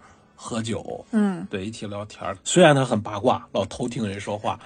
[0.45, 2.37] 喝酒，嗯，对，一起聊天儿。
[2.43, 4.59] 虽然他很八卦，老偷听人说话，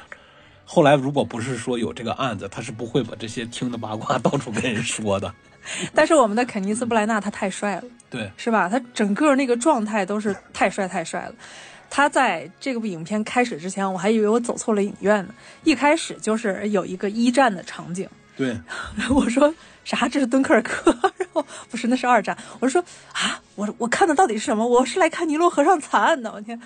[0.65, 5.31] 后来如果不是说有这个案子，他是不会把这些听的八卦到处跟人说的。
[5.93, 8.67] 但是我们的肯尼斯布莱纳他太帅了，对，是吧？
[8.67, 11.35] 他整个那个状态都是太帅太帅了。
[11.89, 15.33] 他在这部影片开始之前，我还以为我走错了影院呢。
[15.63, 18.59] 一开始就是有一个一战的场景，对，
[19.13, 19.53] 我说
[19.95, 20.07] 啥？
[20.09, 20.91] 这是敦刻尔克？
[21.17, 22.37] 然后不是，那是二战。
[22.59, 24.67] 我说啊，我我看的到底是什么？
[24.67, 26.29] 我是来看尼罗河上惨案的。
[26.31, 26.59] 我天，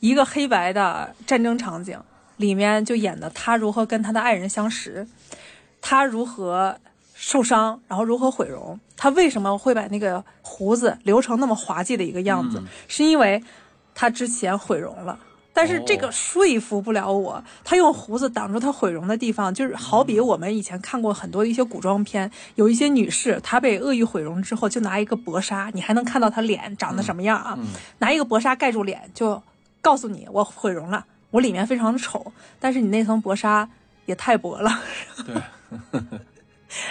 [0.00, 2.00] 一个黑白的战争场景，
[2.38, 5.06] 里面就演的他如何跟他的爱人相识，
[5.82, 6.78] 他如何
[7.14, 13.42] 受伤，然后如何毁容，他为什么会把那个胡子留成那么滑稽的一个样子，嗯是因为
[13.94, 15.18] 他之前毁容了。
[15.56, 27.54] 但是这个哦说服不了我，他用胡子挡住他毁容的地方，就是好比我们以前看过很多的一些古装片，有一些女士她被恶意毁容之后，就拿一个薄纱，你还能看到她脸长得什么样啊？
[27.56, 27.68] 嗯
[28.00, 29.42] 拿一个薄纱盖住脸，就
[29.80, 33.66] 告诉你我毁容了，我里面非常的丑，但是你那层薄纱
[34.04, 34.70] 也太薄了，
[35.24, 35.34] 对，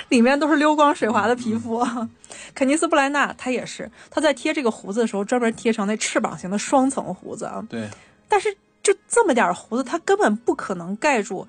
[0.10, 1.78] 里面都是溜光水滑的皮肤。
[1.78, 2.10] 啊。
[2.54, 7.64] 肯尼斯布莱纳他也是，他在贴这个胡子的时候，专门贴成那翅膀型的双层胡子啊。
[7.70, 7.90] 对，
[8.28, 11.48] 但是就这么点儿胡子，他根本不可能盖住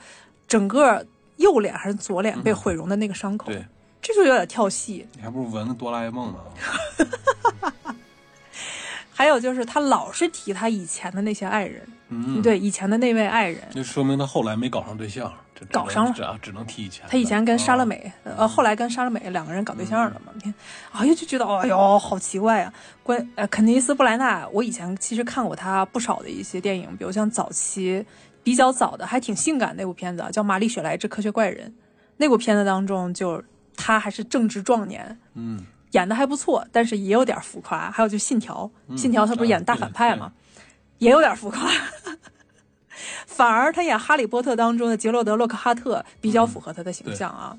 [0.49, 1.05] 整个
[1.37, 3.65] 右脸还是左脸被毁容的那个伤口，对，
[4.01, 5.07] 这就有点跳戏。
[5.15, 6.39] 你还不如纹个哆啦 A 梦呢。
[9.16, 17.07] 还有就是他老是提他以前的那些爱人，嗯，，对以前的那位爱人，那说明他后来没搞上对象，这搞上了只啊只能提以前。
[17.09, 20.31] 他以前跟莎乐啊，美，呃，后来跟莎乐美两个人搞对象了嘛？
[20.35, 20.55] 你看，
[20.92, 22.72] 哎呀，就觉得，哎呦，好奇怪啊！
[23.02, 28.05] 关呃，肯尼斯布莱纳，我以前其实看过他不少的一些电影，比如像早期
[28.44, 31.68] 比较早的，还挺性感那部片子啊，叫《玛丽雪莱之科学怪人》。
[32.18, 33.42] 那部片子当中，就
[33.76, 35.64] 他还是正值壮年，嗯，
[35.96, 37.90] 演的还不错，但是也有点浮夸。
[37.90, 40.30] 还有就《信条》，嗯信条》他不是演大反派嘛，
[40.98, 41.70] 也有点浮夸。
[43.26, 47.56] 反而他演《哈利波特》当中的杰洛德·洛克哈特比较符合他的形象啊。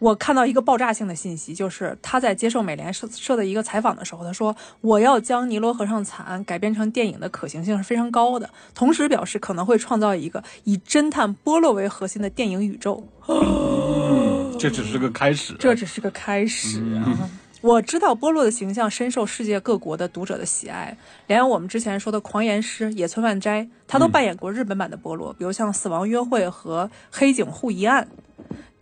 [0.00, 15.54] 我看到一个爆炸性的信息，就是他在接受美联社社的一个采访的时候，他说：“我要将尼罗河上惨案改编成电影的可行性是非常高的，同时表示可能会创造一个以侦探波洛为核心的电影宇宙。”嗯，这只是个开始。
[15.58, 17.30] 这只是个开始啊！
[17.60, 20.96] 我知道波洛的形象深受世界各国的读者的喜爱，
[21.26, 28.08] 连我们之前说的狂言师野村万斋，他都扮演过日本版的波洛，比如像《死亡约会》和《黑警护一案》。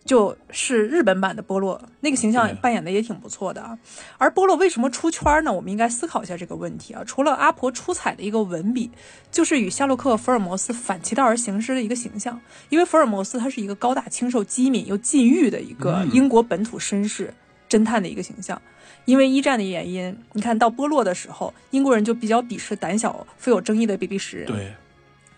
[0.05, 3.77] 就是日本版的波洛，那个形象扮演的也挺不错的啊。
[4.17, 5.53] 而波洛为什么出圈呢？
[5.53, 7.03] 我们应该思考一下这个问题啊。
[7.05, 8.89] 除了阿婆出彩的一个文笔，
[9.29, 12.41] 就是与夏洛克·福尔摩斯反其道而行之的一个形象。
[12.69, 17.31] 因为福尔摩斯他是一个高大清瘦、机敏又禁欲的一个英国本土绅士、
[17.69, 18.59] 侦探的一个形象。
[19.05, 24.45] 因为一战的原因，你看到波洛的时候，英国人就比较鄙视胆小、富有争议的比利时人。
[24.45, 24.73] 对，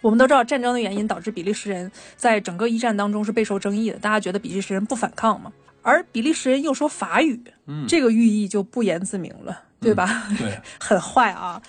[0.01, 10.27] 我们都知道战争的原因导致比利时人在整个一战当中是备受争议的，大家觉得比利时人不反抗嘛，而比利时人又说法语，嗯，这个寓意就不言自明了，对吧？
[10.37, 11.61] 对， 很坏啊。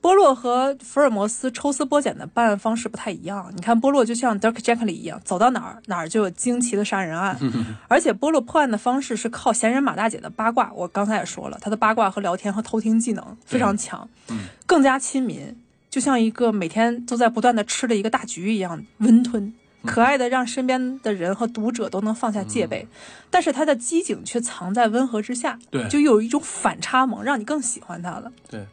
[0.00, 3.52] 波洛和福尔摩斯抽丝剥茧的办案方式不太一样。
[3.54, 7.38] 你看，波洛就像 Dirk Gently 一样，走到哪儿哪儿就有惊奇的杀人案，
[7.88, 10.72] 而且波洛破案的方式是靠闲人马大姐的八卦。
[10.74, 15.54] 我刚才也说了，他的八卦和聊天和偷听技能非常强，嗯更加亲民，
[15.90, 19.52] 就像一个每天都在不断的吃的一个大橘一样温吞。
[19.86, 22.86] 可爱的让身边的人和读者都能放下戒备，
[23.30, 28.30] 但是他的机警却藏在温和之下，对就有一种反差萌，让你更喜欢他了。
[28.50, 28.66] 对，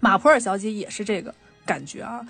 [0.00, 2.20] 马普尔小姐也是这个感觉啊。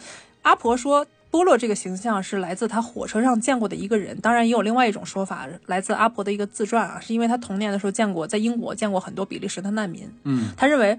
[0.42, 10.98] 阿婆说，波洛这个形象是来自他火车上见过的一个人，当然也有另外一种说法，来自阿婆的一个自传啊，是因为他童年的时候见过，在英国见过很多比利时的难民，嗯，他认为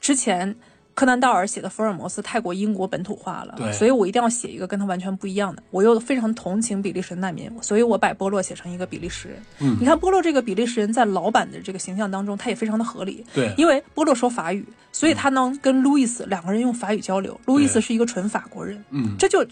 [0.00, 0.56] 之前
[0.94, 5.62] 柯南道尔写的福尔摩斯太过英国本土化了，对所以我一定要写一个跟他完全不一样的。
[5.70, 9.38] 我又非常同情比利时难民，所以我把波洛写成一个比利时人。
[9.60, 17.40] 嗯你看波洛这个比利时人在老版的这个形象当中，他也非常的合理，对，因为波洛说法语，所以他能跟路易斯两个人用法语交流。
[17.46, 19.44] 路易斯是一个纯法国人，嗯，这就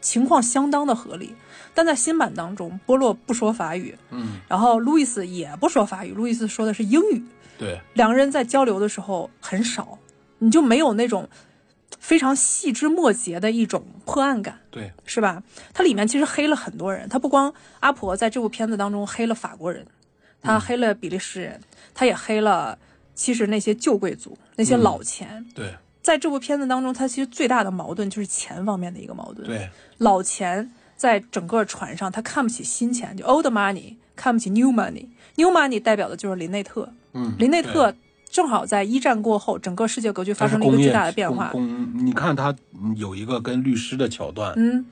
[0.00, 1.34] 情况相当的合理。
[1.74, 7.22] 但在新版当中，波洛不说法语，嗯，然后路易斯也不说法语，路易斯说的是英语。
[7.58, 9.96] 对，两个人在交流的时候很少，
[10.42, 11.28] 你就没有那种
[12.00, 15.40] 非常细枝末节的一种破案感，对，是吧？
[15.72, 19.86] 它里面其实黑了很多人，他不光阿婆在这部片子当中黑了法国人，
[20.40, 21.60] 他黑了比利时人，
[21.94, 22.76] 他也黑了
[23.14, 25.46] 其实那些旧贵族、那些老钱。
[25.54, 29.46] 对，在这部片子当中，他其实最大的矛盾就是钱方面的一个矛盾。
[29.46, 35.06] 对，老钱在整个船上，他看不起新钱，就 old money，看不起 new money。
[35.36, 36.92] new money 代表的就是林内特。
[37.12, 37.94] 嗯，林内特
[38.32, 41.50] 正好在一战过后，整个世界格局发生了一个巨大的变化。
[41.50, 42.52] 工，你看他
[42.96, 44.84] 有一个跟律师的桥段，嗯，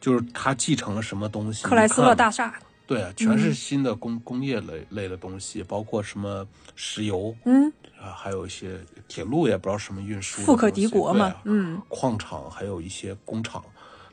[0.00, 1.62] 就是他继承了什么东西？
[1.64, 2.52] 克莱斯勒大厦。
[2.86, 10.42] 对啊，全是新的工工业类类的东西，包括什么石油，嗯，啊，还有一些铁路，也不知道什么运输。
[10.42, 13.64] 富可敌国嘛，嗯，矿场还有一些工厂，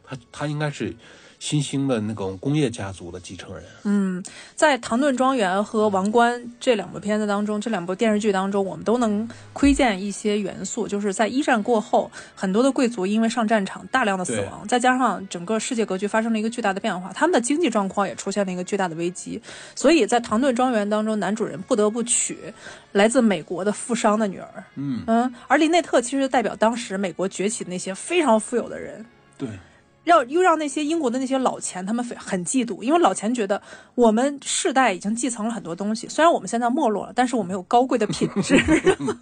[0.04, 0.96] 他他应该是。
[1.42, 3.64] 新兴的那种工业家族的继承人。
[3.82, 4.24] 嗯，
[4.54, 19.42] 在《唐顿庄园》和《王冠》这两部片子当中，这两部电视剧当中，我们都能窥见一些元素，就是在一战过后，很多的贵族因为上战场大量的死亡，再加上整个世界格局发生了一个巨大的变化，他们的经济状况也出现了一个巨大的危机，
[19.76, 22.54] 所以在《唐顿庄园》当中，男主人不得不娶
[22.92, 24.64] 来自美国的富商的女儿。
[24.76, 29.04] 嗯嗯，而林内特其实代表当时美国崛起的那些非常富有的人。
[29.40, 29.50] 对。
[30.04, 33.62] 让又让那些英国的那些老钱他们很嫉妒，因为老钱觉得
[33.96, 38.60] 我们世代已经继承了很多东西，虽然我们现在没落了，但是我们有高贵的品质，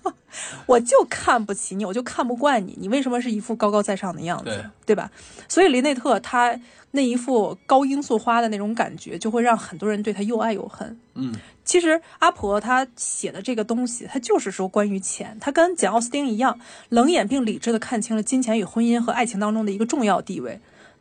[0.65, 5.11] 我就看不起你，我就看不惯你，你为什么是一副高高在上的样子，对吧？
[5.47, 6.59] 所以林内特他
[6.91, 10.97] 那一副高罂粟花的那种感觉，就会让很多人对他又爱又恨。
[11.15, 11.33] 嗯。
[11.65, 15.37] 其实阿婆她写的这个东西，她就是说关于钱。
[15.39, 16.59] 她跟简奥斯汀一样，
[16.89, 20.59] 冷眼并理智的看清了金钱与婚姻和爱情当中的一个重要地位。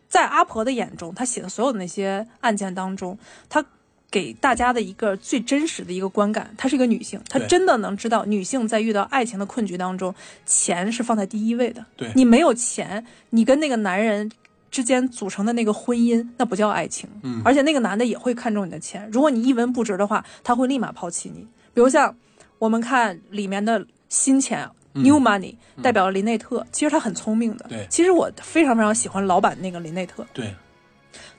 [0.08, 3.64] 在阿婆的眼中，她写的所有的那些案件当中，她
[4.10, 10.14] 给大家的一个最真实的一个观感，她是一个女性，她真的能知道女性在遇到爱情的困局当中，
[10.46, 11.84] 钱是放在第一位的。
[11.96, 14.30] 对你没有钱，你跟那个男人。
[14.70, 17.08] 之间组成的那个婚姻，那不叫爱情。
[17.22, 19.08] 嗯，而且那个男的也会看重你的钱。
[19.10, 21.40] 如果你一文不值的话，他会立马抛弃你。
[21.72, 22.14] 比如像
[22.58, 24.68] 我们看里面的新钱
[25.02, 26.66] ，New Money，代表了林内特。
[26.72, 27.66] 其实他很聪明的。
[27.68, 30.26] 对，其实我非常非常喜欢老板那个林内特。
[30.32, 30.54] 对，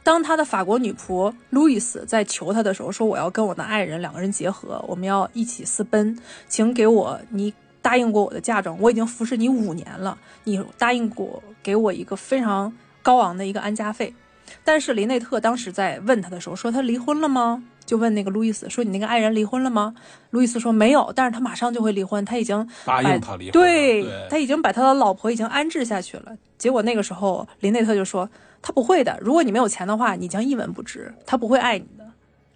[0.03, 12.73] 当他的法国女仆路易斯在求他的时候，说我要跟我的爱人两个人结合，我们要一起私奔，请给我你答应过我的嫁妆，我已经服侍你五年了，你答应过给我一个非常。
[13.01, 14.13] 高昂的一个安家费，
[14.63, 17.63] 但是林内特当时在问他的时候说他离婚了吗？
[17.85, 19.95] 就问那个路易斯说你那个爱人离婚了吗？
[20.29, 26.35] 路易斯说没有，但是他马上就会离婚，他已经答应他离婚，对他已经把他的老婆已经安置下去了。
[26.59, 28.29] 结果那个时候林内特就说
[28.61, 32.05] 他不会的，如果你没有钱的话，你将一文不值，他不会爱你的。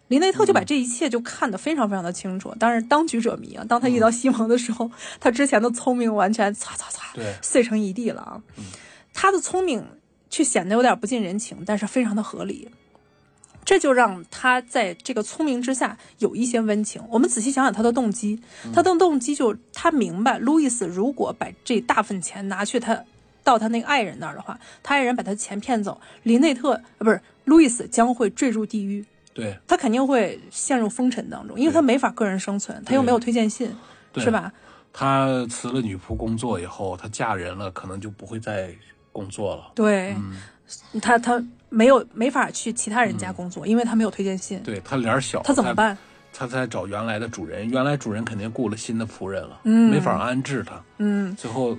[0.09, 3.65] 林内特就把这一切就看得非常非常的清楚，当然当局者迷啊。
[3.67, 8.39] 当他遇到西蒙的时候， 他之前的聪明完全擦擦擦，碎成一地了啊。
[9.15, 9.83] 他的聪明。
[10.33, 12.67] 却显得有点不近人情，但是非常的合理，
[13.63, 16.99] 这就让他在这个聪明之下有一些温情。
[17.11, 18.41] 我们仔细想想他的动机，
[18.73, 23.03] 他的动机就他明白，路易斯如果把这大份钱拿去他
[23.43, 29.05] 到他那个爱人那儿的话，他爱人把他钱骗走，林内特呃不是路易斯将会坠入地狱，
[29.35, 33.71] 对他肯定会陷入风尘当中，因为他没法个人生存，他又没有推荐信，
[34.17, 34.51] 是吧？
[34.91, 38.73] 他辞了女仆工作以后，他嫁人了，可能就不会再。
[39.13, 40.13] 工作了，对，
[41.01, 44.59] 他他没有没法去其他人家工作，因为他没有推荐信。
[44.63, 45.97] 对他脸小，他怎么办？
[46.33, 51.77] 他在找原来的主人，原来主人肯定雇了新的仆人了，嗯，没法安置他，嗯，最后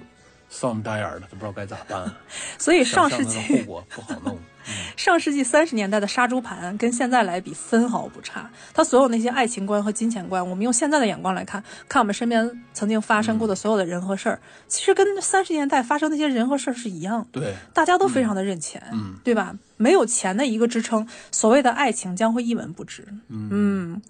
[0.55, 2.09] 丧大眼的，都不知道该咋办。
[2.57, 4.39] 所以上世纪后果不好弄。
[4.97, 17.27] 上世纪三十年代的杀猪盘跟现在来比分毫不差，他所有那些爱情观和金钱观，我们用现在的眼光来看，看我们身边曾经发生过的所有的人和事儿，其实跟三十年代发生那些人和事儿是一样。
[17.31, 19.55] 对，大家都非常的认钱，嗯，对吧？
[19.77, 23.07] 没有钱的一个支撑，所谓的爱情将会一文不值。
[23.29, 24.01] 嗯，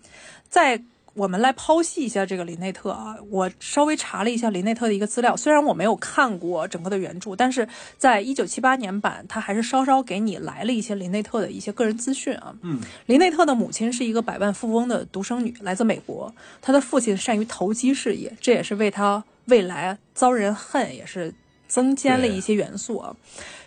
[0.48, 0.80] 在。
[1.14, 12.54] 我们来剖析一下这个林内特啊，我稍微查了一下林内特的一个资料，虽然我没有看过整个的原著，但是在一九七八年版，他还是稍稍给你来了一些林内特的一些个人资讯啊。
[12.62, 21.32] 嗯，林内特的母亲是一个百万富翁的独生女，来自美国，他的父亲善于投机事业，这也是为他未来遭人恨也是。
[21.66, 23.16] 增添了一些元素啊，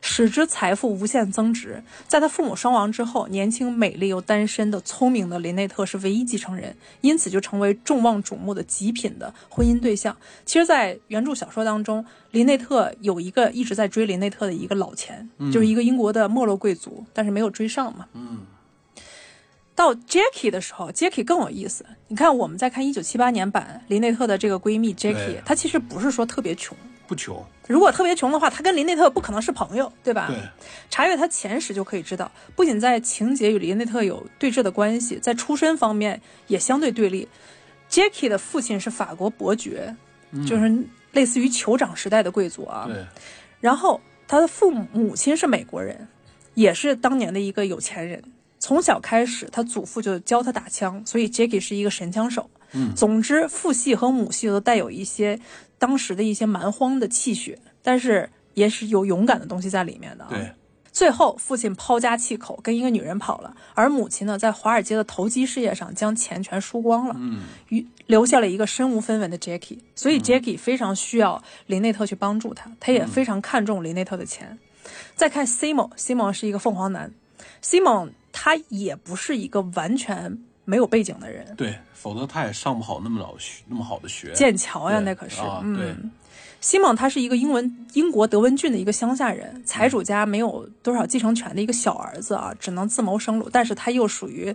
[0.01, 1.83] 使之财富无限增值。
[2.07, 10.15] 在他父母双亡之后，年轻、美丽又单身的聪明的林内特是唯一继承人，因此就成为众望瞩目的极品的婚姻对象。
[10.45, 18.05] 其实，在原著小说当中，林内特有一个一直在追林内特的一个老钱，就是一个英国的没落贵族，但是没有追上嘛。
[18.13, 18.45] 嗯。
[19.75, 21.85] 到 Jackie 的时候，Jackie 更有意思。
[22.07, 26.75] 你看，我们在看一九七八年版林内特的这个闺蜜 Jackie，她其实不是说特别穷。
[27.07, 30.27] 不穷，如果特别穷的话，他跟林内特不可能是朋友，对吧？
[30.27, 30.37] 对。
[30.89, 37.27] 查阅他前史就可以知道，不仅在情节与林内特有对峙的关系，在出身方面也相对对立。
[37.89, 39.95] Jackie 的父亲是法国伯爵，
[40.45, 40.83] 就是
[41.13, 42.85] 类似于酋长时代的贵族啊。
[42.87, 43.05] 对。
[43.61, 46.07] 然后他的父母母亲是美国人，
[46.53, 48.21] 也是当年的一个有钱人。
[48.59, 52.49] 从小开始，他祖父就教他打枪，所以 Jackie 是一个神枪手。
[52.73, 55.39] 嗯总之，父系和母系都带有一些
[55.79, 60.29] 当时的一些蛮荒的气血，但是也是有勇敢的东西在里面的、啊。
[60.29, 60.51] 对，
[60.91, 69.77] 最后，父亲抛家弃口，跟一个女人跑了，而母亲呢，在华尔街的投机事业上将钱全输光了，嗯余留下了一个身无分文的 Jackie。
[69.93, 74.57] 所以 Jackie 非常需要林内特去帮助他，他也非常看重林内特的钱。
[75.15, 77.11] 再看 Simon，Simon 是一个凤凰男
[77.61, 80.39] ，Simon 他也不是一个完全
[80.69, 84.33] 没有背景的人，对，否则他也上不好那么老学那么好的学。
[84.33, 86.11] 剑桥呀，那可是，啊对嗯。
[86.59, 93.49] 西蒙他是一个英文英国德文郡的一个乡下人，财主家没有多少继承权的一个小儿子啊，只能自谋生路。
[93.49, 94.53] 但是他又属于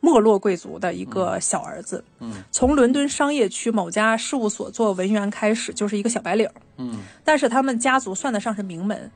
[0.00, 2.02] 没落贵族的一个小儿子。
[2.18, 6.50] 嗯，从伦敦商业区某家事务所做文员开始，就是一个小白领。
[6.78, 9.08] 嗯，但是他们家族算得上是名门。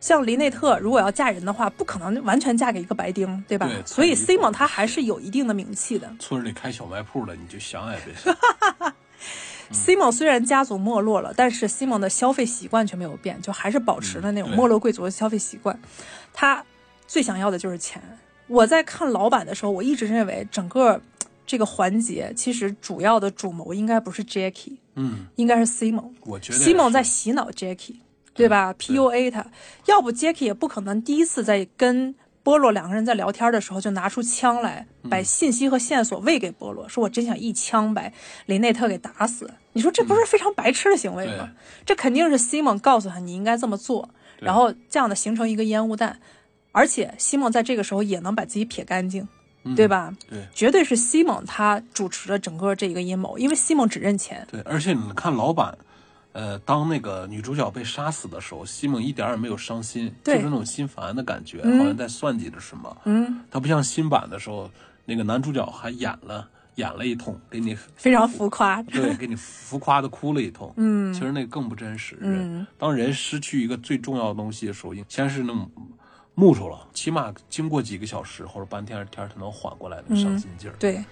[0.00, 3.66] 像林内特如果要嫁人的话，不可能完全嫁给一个白丁，对吧？
[3.66, 6.10] 对所以 Simon 他还是有一定的名气的。
[6.18, 8.34] 村里开小卖铺的，你就想也别想。
[9.70, 15.78] Simon 虽然家族没落了，但是 Simon 的消费习惯却没有变，就还是保持了那种没落贵族的消费习惯。
[16.32, 16.64] 他
[17.06, 18.02] 最想要的就是钱。
[18.46, 20.98] 我在看老版的时候，我一直认为整个
[21.46, 26.12] 这个环节其实主要的主谋应该不是 Jackie，嗯，应该是 Simon。
[26.22, 27.96] 我觉得 Simon 在洗脑 Jackie，
[28.38, 29.44] 对吧？PUA 他，
[29.86, 38.10] 要不 Jackie 也不可能第一次在跟波洛两个人在聊天的时候就拿出枪来，嗯把信息和线索喂给波洛，说我真想一枪把
[38.46, 39.50] 林内特给打死。
[39.74, 41.44] 你说这不是非常白痴的行为吗？
[41.50, 44.08] 嗯这肯定是 Simon 告诉他你应该这么做，
[44.38, 46.18] 然后这样的形成一个烟雾弹，
[46.72, 49.26] 而且 Simon 在这个时候也能把自己撇干净，
[49.64, 49.86] 嗯对？
[49.88, 50.14] 吧？
[50.30, 54.46] 对绝对是 Simon 他主持了整个这一个阴谋，因为 Simon 只认钱。
[54.50, 55.76] 对，而且你看老版，
[56.32, 62.96] 呃，当那个女主角被杀死的时候，西蒙一点儿也没有伤心，就是那种心烦的感觉，嗯好像在算计着什么。
[63.04, 64.70] 嗯，他不像新版的时候，
[65.04, 68.80] 那个男主角还演了演了一通，给你非常浮夸。
[68.92, 70.72] 对，给你浮夸的哭了一通。
[70.76, 72.16] 嗯其实那个更不真实。
[72.20, 75.68] 嗯当人失去一个最重要的东西的时候，先是那种
[76.38, 80.74] 木头了，起码经过几个小时或者半天天儿，他能缓过来那个伤心劲儿。
[80.78, 81.04] 对，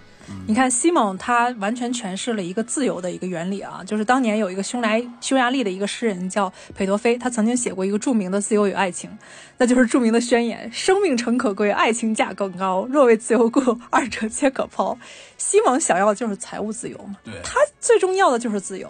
[0.46, 9.10] 你看西蒙他完全诠释了一个自由的一个原理啊，就是当年有一个匈牙匈牙利的一个诗人叫裴多菲，他曾经写过一个著名的自由与爱情，
[9.58, 13.60] 那就是著名的宣言：生命诚可贵，爱情价更高，若为自由故，
[13.90, 14.96] 二者皆可抛。
[15.38, 18.88] 西蒙想要的就是财务自由嘛，对他最重要的就是自由。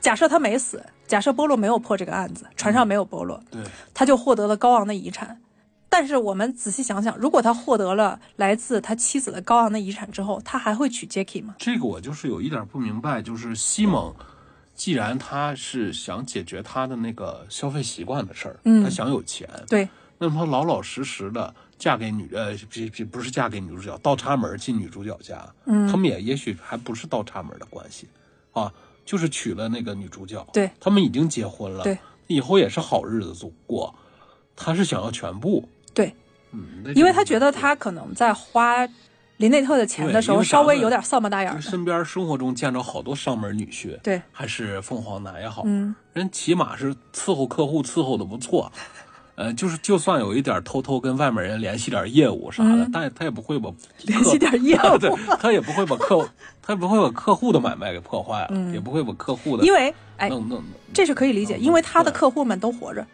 [0.00, 3.60] 假设他没死，假设波洛没有破这个案子，船上没有波洛，对
[3.92, 5.38] 他就获得了高昂的遗产。
[5.94, 11.54] 但是我们仔细想想，如果他获得了来自他妻子的高昂的遗产之后，他还会娶 Jackie 吗？
[11.56, 14.12] 这个我就是有一点不明白，就是西蒙，
[14.74, 19.88] 既然他是想解决他的那个消费习惯的事儿，嗯他想有钱，对，
[20.18, 28.08] 那么他老老实实的嫁给女呃不不不是嫁给女主角，倒插门进女主角家，嗯他们也也许还不是倒插门的关系，
[28.50, 28.72] 啊，
[29.04, 33.94] 就是娶了那个女主角，对，他们已经结婚了，对，以后也是好日子过，
[34.56, 36.12] 他是想要全部，对，
[36.52, 38.86] 嗯，因为他觉得他可能在花
[39.38, 41.60] 林内特的钱的时候，稍微有点扫把大眼儿。
[41.60, 48.70] 身边生活中见着好多上门女婿，对，还是凤凰男也好，嗯，人起码是伺候客户伺候的不错，
[49.36, 54.98] 呃，就是就算有一点偷偷跟外面人联系点业务啥的，但他也不会把嗯联系点业务。
[54.98, 56.28] 对，他也不会把客
[56.62, 63.04] 他也不会把客户的买卖给破坏了，也不会把客户的嗯因为哎，弄弄，这是可以理解，嗯因为他的客户们都活着，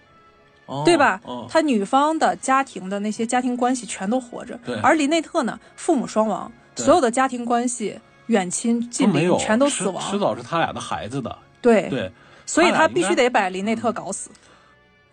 [0.71, 1.21] 哦对吧？
[1.25, 1.47] 哦？
[1.51, 4.59] 他女方的家庭的那些家庭关系全都活着。
[4.65, 10.03] 对，而林内特呢，父母双亡，所有的家庭关系、远亲近邻全都死亡。
[10.11, 12.13] 迟早是他俩的孩子的，对，对，
[12.47, 14.31] 所以他必须得把林内特搞死，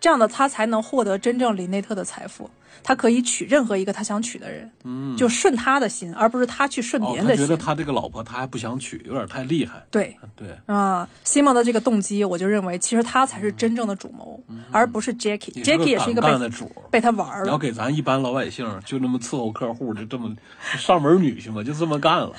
[0.00, 2.50] 这样的他才能获得真正林内特的财富。
[2.80, 7.44] 他可以娶任何一个他想娶的人，嗯，就顺他的心，而不是他去顺哦别，人的心。
[7.44, 10.56] 他觉得他这个老婆他还不想娶，有点太厉害，对对。
[10.66, 14.40] 啊，，Simon 的这个动机，我就认为其实他才是真正的主谋，
[14.70, 15.50] 而不是 Jackie。
[15.56, 17.58] 你 Jackie 也是一个被敢干的主儿，被他玩你要了。
[17.58, 20.34] 给咱一般老百姓就那么伺候客户，就这么
[20.78, 22.32] 上门女婿嘛，就这么干了，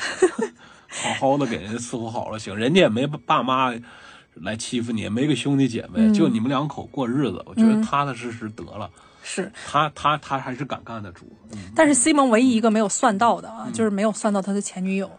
[0.88, 3.74] 好好的给人家伺候好了行，人家也没爸妈
[4.42, 6.14] 来欺负你，没个兄弟姐妹，嗯。
[6.14, 8.90] 就你们两口过日子，我觉得踏踏实实得了。
[9.22, 15.10] 是，他他他还是敢干的主，嗯，但是西蒙唯一一个没有算到的啊，就是没有算到他的前女友。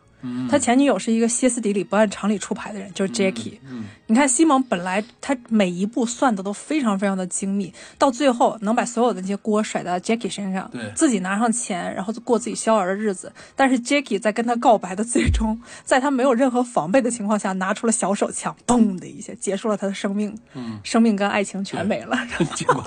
[0.50, 3.58] 他前女友是一个歇斯底里、不按常理出牌的人，就是 Jackie。
[3.68, 13.32] 嗯你看西蒙本来他每一步算的都非常非常的精密，到最后能把所有的那些锅甩到 Jackie 身上，对自己拿上钱，然后过自己逍遥的日子。
[13.54, 22.18] 但是 Jackie 在跟他告白的最终， 在他没有任何防备的情况下，拿出了小手枪， 嘣的一下结束了他的生命，嗯，生命跟爱情全没了，
[22.56, 22.82] 结果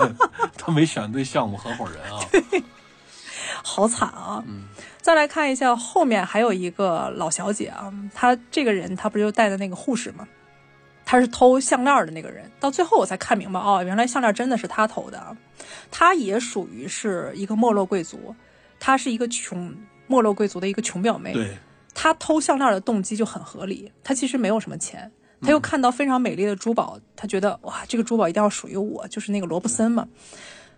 [0.58, 2.20] 他没选对项目合伙人啊。
[3.66, 4.44] 好惨啊！
[5.00, 10.28] 再来看一下后面还有一个老小姐啊，她这个人她不是就带的那个护士吗？
[11.06, 15.36] 她是偷项链的那个人，到最后我才看明白哦，原来项链真的是她偷的啊。
[15.90, 18.34] 她也属于是一个没落贵族，
[18.78, 19.74] 她是一个穷
[20.06, 21.32] 没落贵族的一个穷表妹。
[21.32, 21.56] 对，
[21.94, 25.10] 她偷项链的动机就很合理，她其实没有什么钱，
[25.40, 30.06] 她又看到非常美丽的珠宝，她觉得哇，这个珠宝一定要属于我，就是那个罗布森嘛，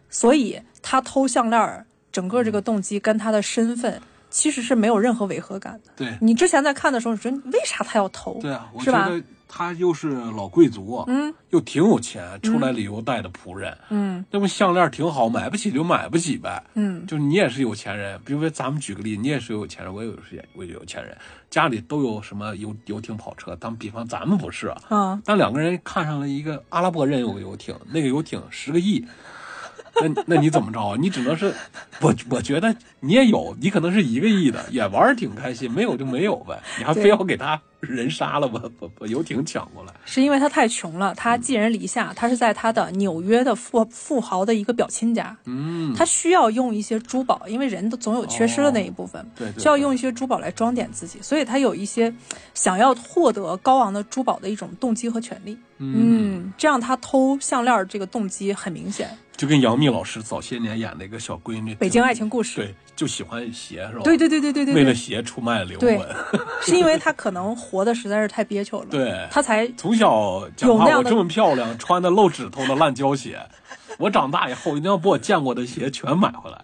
[0.09, 1.87] 所以她偷项链，
[2.17, 4.01] 整个这个动机跟他的身份
[4.31, 5.93] 其实是没有任何违和感的。
[5.95, 8.39] 对，你之前在看的时候，你觉得为啥他要投？
[8.41, 8.81] 对啊，我？
[8.83, 16.63] 觉得他又是老贵族，嗯，又挺有钱，出来旅游带的仆人，嗯那不项链挺好，买不起就买不起呗。
[16.75, 21.17] 嗯就你也是有钱人，比如说咱们举个例，你也是有钱人，我也是我也有钱人，
[21.49, 23.55] 家里都有什么游游艇跑车。
[23.57, 29.03] 当比方咱们不是啊，啊，但两个人看上了一个阿拉伯人有个游艇，那个游艇十个亿，
[30.05, 30.97] 那那你怎么着啊？
[30.99, 31.53] 你只能是，
[32.01, 39.93] 我我觉得你也有，你可能是一个亿的，也玩儿挺开心，没有就没有呗，你还非要给他人杀了，吧把把游艇抢过来。
[40.05, 52.13] 是因为他太穷了，他寄人篱下，他是在他的纽约的富富豪的一个表亲家，嗯，他需要用一些珠宝，因为人都总有缺失的那一部分，对对，需要用一些珠宝来装点自己，所以他有一些
[52.55, 55.57] 想要获得高昂的珠宝的一种动机和权利。
[55.79, 59.09] 嗯，这样他偷项链这个动机很明显。
[59.37, 64.01] 就跟杨幂老师早些年演的一个小闺女，北京爱情故事，对，就喜欢鞋是吧？
[64.03, 66.09] 对对对对对对为了，鞋出卖灵对魂。
[66.63, 73.41] 是因为他可能活的实在是太憋屈了，对，他才从小讲有那样的话我这么漂亮，穿的露指头的烂胶鞋，
[74.01, 76.59] 我长大以后一定要把我见过的鞋全买回来。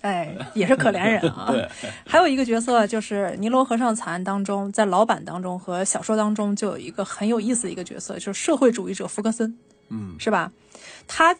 [0.00, 1.46] 哎也是可怜人啊。
[1.52, 1.66] 对，
[2.06, 9.56] 还有一个角色就是《尼罗河上惨案》当中，在老版当中和小说当中就有一个很有意思的一个角色，就是社会主义者福克森，
[9.88, 10.52] 嗯，是吧？
[11.06, 11.34] 他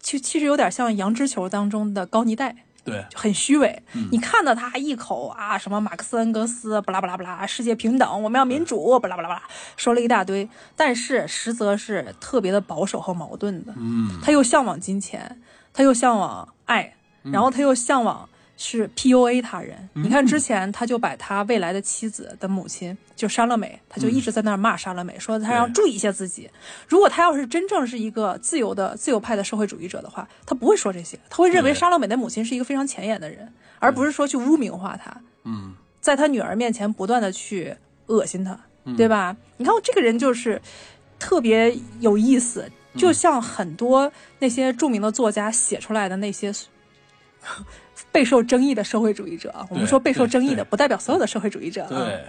[0.00, 2.56] 其其实有点像《羊脂球》当中的高尼戴，
[2.88, 3.82] 对，就很虚伪。
[3.92, 4.08] 嗯。
[4.10, 9.42] 你看到他一口啊什么马克思恩格斯，巴拉巴拉巴拉，世界平等，我们要民主，巴拉巴拉巴拉，
[9.76, 13.72] 说了一大堆，但是实则是特别的保守和矛盾的。
[13.76, 15.40] 嗯，他又向往金钱，
[15.72, 18.28] 他又向往爱，然后他又向往
[18.58, 19.88] 是 PUA 他人。
[19.94, 26.50] 你看之前他就把他未来的妻子的母亲就莎乐美，他就一直在那儿骂莎乐美，说他要注意一下自己。
[26.86, 31.74] 如果他要是真正是一个自由的自由派的社会主义者的话，他不会说这些，他会认为对。
[31.74, 38.96] 莎乐美的母亲是一个非常前沿的人，而不是说去污名化他，嗯，在他女儿面前不断的去恶心他，嗯。
[38.96, 39.36] 对吧？
[39.56, 40.60] 你看这个人就是
[41.18, 42.98] 特别有意思，嗯。
[42.98, 46.52] 就像很多那些著名的作家写出来的那些
[48.18, 51.88] 备受争议的社会主义者啊，我们说备受争议的，不代表所有的社会主义者啊。
[51.90, 52.24] 对，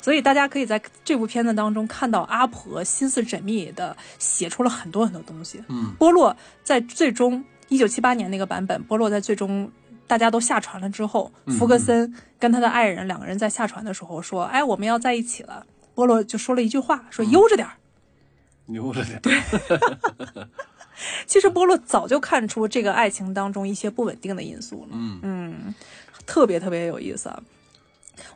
[0.00, 5.60] 所以大家可以在这部片子当中看到阿婆心思缜密的写出了很多很多东西。
[5.66, 9.68] 嗯，波洛在最终一九七八年那个版本，波洛在最终
[10.06, 15.66] 大家都下船了之后，嗯福格森跟他的爱人两个人在下船的时候说：“哎，我们要在一起了。”
[15.96, 17.74] 波洛就说了一句话，说：“悠着点儿。
[18.68, 19.20] 悠着点。
[21.26, 25.20] 其实波洛早就看出这个爱情当中一些不稳定的因素了，嗯。
[25.22, 25.74] 嗯，
[26.26, 27.42] 特别特别有意思啊。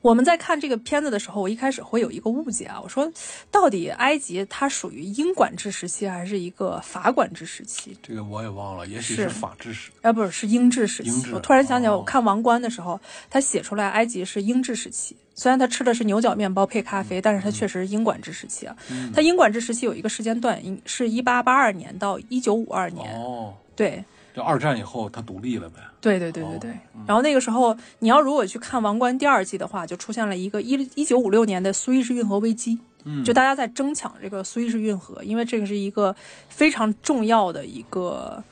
[0.03, 3.11] 我们在看这个片子的时候，我一开始会有一个误解啊，我说
[3.51, 7.97] 到底埃及它属于英管制时期还是一个法管制时期？
[8.03, 9.91] 这个我也忘了，也许是是法制时。
[10.03, 11.33] 啊，不是，是英制时期。
[11.33, 15.17] 我突然想起来，哦我看《王冠》的时候，他写出来埃及是英制时期。
[15.35, 18.75] 虽然他吃的是牛角面包配咖啡，但是他确实是英管制时期啊。
[18.91, 23.15] 嗯他英管制时期有一个时间段，应是一八八二年到一九五二年。
[23.21, 24.03] 哦，对，
[24.37, 25.77] 就二战以后他独立了呗。
[25.99, 26.71] 对对对对对。
[26.71, 32.79] 哦然后那个时候，你要如果去看《王冠》第二季的话，就出现了一个一一九五六年的苏伊士运河危机。
[33.05, 36.15] 嗯，就大家在争抢这个苏伊士运河，因为这个是一个
[36.51, 38.43] 非常重要的一个，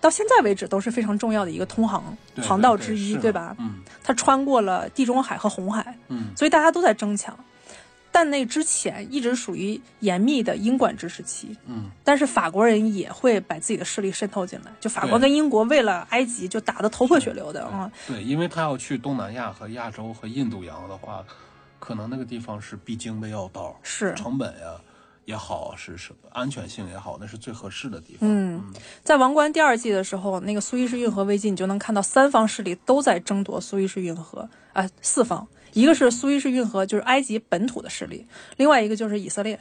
[0.00, 2.02] 到现在为止都是非常重要的一个通航
[2.38, 3.54] 航道之一，对吧？
[3.60, 7.38] 嗯它穿过了地中海和红海，嗯所以大家都在争抢。
[8.12, 21.24] 但那之前一直属于严密的英管制时期，嗯，但是法国人也会把自己的势力渗透进来，就法国跟英国为了埃及就打得头破血流的啊、对，因为他要去东南亚和亚洲和印度洋的话，
[21.78, 24.74] 可能那个地方是必经的要道，是成本呀
[25.24, 28.28] 也好，是是安全性也好，那是最合适的地方。
[28.28, 28.72] 嗯，
[29.04, 39.58] 在《王冠》第二季的时候，那个苏伊士运河危机，你就能看到三方势力都在争夺苏伊士运河啊、四方，一个是苏伊士运河，就是埃及本土的势力，另外一个就是以色列，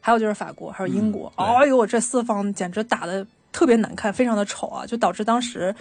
[0.00, 1.32] 还有就是法国，还有英国。
[1.36, 5.74] 哎呦，这四方简直打的特别难看，非常的丑啊，就导致当时。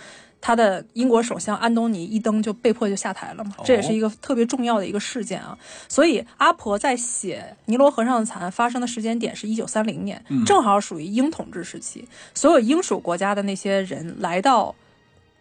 [0.43, 5.55] 他的英国首相安东尼一登就被迫就下台了嘛，这也是一个特别重要的一个事件啊。
[5.87, 12.07] 所以阿婆在写尼罗河上的惨案发生的时间点是一九三零年，正好属于英统治时期。
[12.33, 14.73] 所有英属国家的那些人来到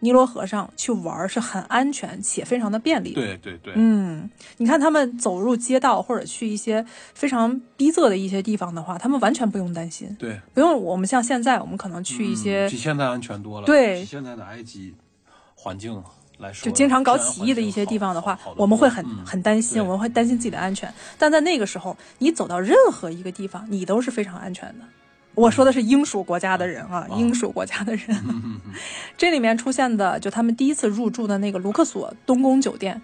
[0.01, 3.21] 尼罗河上去玩是很安全且非常的便利的。
[3.21, 13.65] 对对对，嗯，你看他们走入街道或者去一些非常逼仄的一些地方的话，他们完全不用担心，对，不用我们像现在我们可能去一些、嗯比现在安全多了。
[13.65, 14.93] 对比现在的埃及
[15.55, 16.03] 环境
[16.39, 20.91] 来说，就经常搞起义的一些地方的话我们会很嗯很担心，我们会担心自己的安全。
[21.19, 24.85] 但在那个时候，你走到任何一个地方，你都是非常安全的。
[25.33, 27.17] 我说的是英属国家的人啊，啊。
[27.17, 28.23] 英属国家的人。
[29.17, 33.01] 这里面出现的，就他们第一次入住的那个卢克索东宫酒店，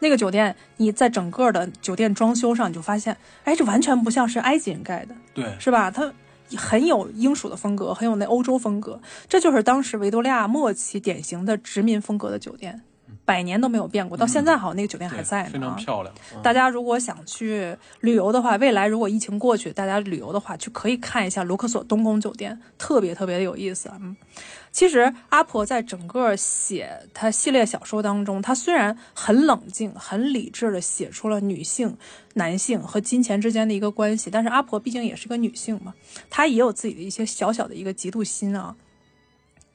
[0.00, 5.90] 那个酒店，你在整个的酒店装修上，你就发现，哎，这完全不像是埃及人盖的，对，是吧？
[5.90, 6.12] 它
[6.56, 12.80] 很有英属的风格，很有那欧洲风格，这就是当时维多利亚末期典型的殖民风格的酒店，
[13.28, 15.76] 百年都没有变过，到现在好像那个酒店还在呢、非常啊。
[15.76, 16.14] 漂亮。
[16.34, 23.92] 嗯大家如果想去旅游的话，未来如果疫情过去，大家旅游的话，就可以看一下卢克索东宫酒店，特别特别的有意思。
[24.00, 24.16] 嗯，
[24.72, 31.98] 其实阿婆在整个写她系列小说当中，她虽然很冷静、很理智的写出了女性、
[32.34, 35.92] 男性和金钱之间的一个关系，但是阿婆毕竟也是个女性嘛，
[36.30, 38.74] 她也有自己的一些小小的一个嫉妒心啊。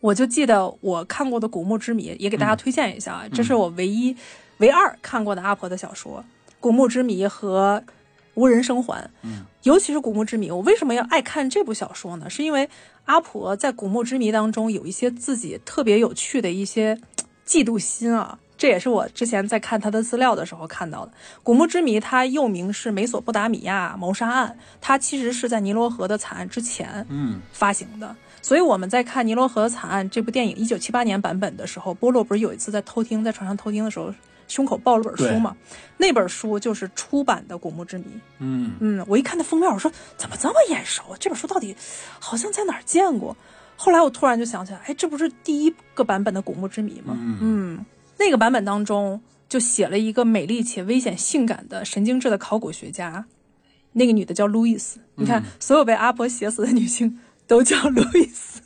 [0.04, 4.14] 我就记得我看过的《古墓之谜》，也给大家推荐一下啊，这是我唯一、
[4.58, 6.20] 唯二看过的阿婆的小说。
[6.60, 7.82] 《古墓之谜》和
[8.34, 12.30] 《无人生还》，嗯，尤其是《古墓之谜》，我为什么要爱看这部小说呢？
[12.30, 12.70] 是因为
[13.06, 17.00] 阿婆在《古墓之谜》当中有一些自己特别有趣的一些
[17.48, 21.12] 嫉妒心啊，这也是我之前在看他的资料的时候看到的。
[21.44, 28.14] 《古墓之谜》它又名是美索不达米亚谋杀案，它其实是在尼罗河的惨案之前嗯，发行的。
[28.44, 34.14] 所以我们在看《尼罗河惨案》这部电影一九七八年版本的时候，波洛不是有一次在偷听，在船上偷听的时候，
[34.50, 35.56] 胸口抱了本书嘛？
[35.98, 38.04] 那本书就是出版的《古墓之谜》。
[38.40, 41.16] 嗯，嗯，我一看那封面，我说怎么这么眼熟？
[41.18, 41.74] 这本书到底
[42.20, 43.36] 好像在哪儿见过？
[43.78, 47.18] 后来我突然就想起来，哎，这不是第一个版本的《古墓之谜》吗？
[47.18, 47.86] 嗯嗯，
[48.20, 53.26] 那个版本当中就写了一个美丽且危险性感的神经质的考古学家，
[53.94, 55.00] 那个女的叫路易斯。
[55.16, 58.62] 你看，嗯所有被阿婆写死的女性都叫路易斯，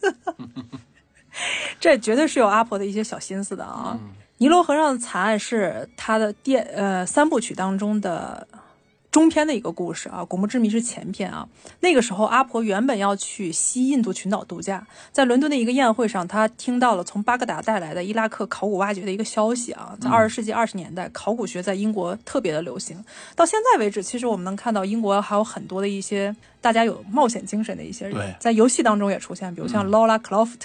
[1.79, 3.97] 这绝对是有阿婆的一些小心思的啊。
[4.39, 8.47] 尼罗河上的惨案是他的电呃三部曲当中的
[9.17, 11.49] 中篇的一个故事啊，《古墓之谜》是前篇啊。
[11.79, 19.97] 那个时候，阿婆原本要去西印度群岛度假，在伦敦的一个宴会上，她听到了从巴格达带来的伊拉克考古挖掘的一个消息啊。
[19.99, 23.03] 在二十世纪二十年代，考古学在英国特别的流行。
[23.35, 30.59] 到现在为止，其实我们能看到英国还有很多的一些大家有冒险精神的一些人，在游戏当中也出现，比如像 Lola Croft，、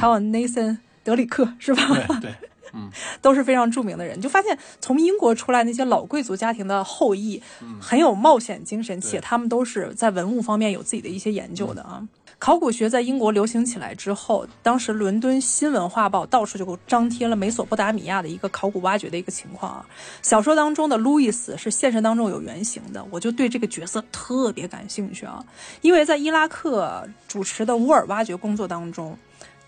[0.00, 1.82] 还有 Nathan 德里克，是吧？
[2.22, 2.34] 对对，
[3.22, 4.20] 都是非常著名的人。
[4.20, 7.42] 就发现从英国出来那些老贵族家庭的后裔，
[7.80, 12.06] 很有冒险精神，且他们都是在文物方面有自己的一些研究的啊。
[12.40, 19.86] 考古学在英国流行起来之后，当时伦敦新文化报到处就张贴了美索不达米亚的一个考古挖掘的一个情况啊。
[20.22, 25.44] 小说当中的路易斯是现实当中有原型的，我就对这个角色特别感兴趣啊，
[25.80, 29.18] 因为在伊拉克主持的乌尔挖掘工作当中。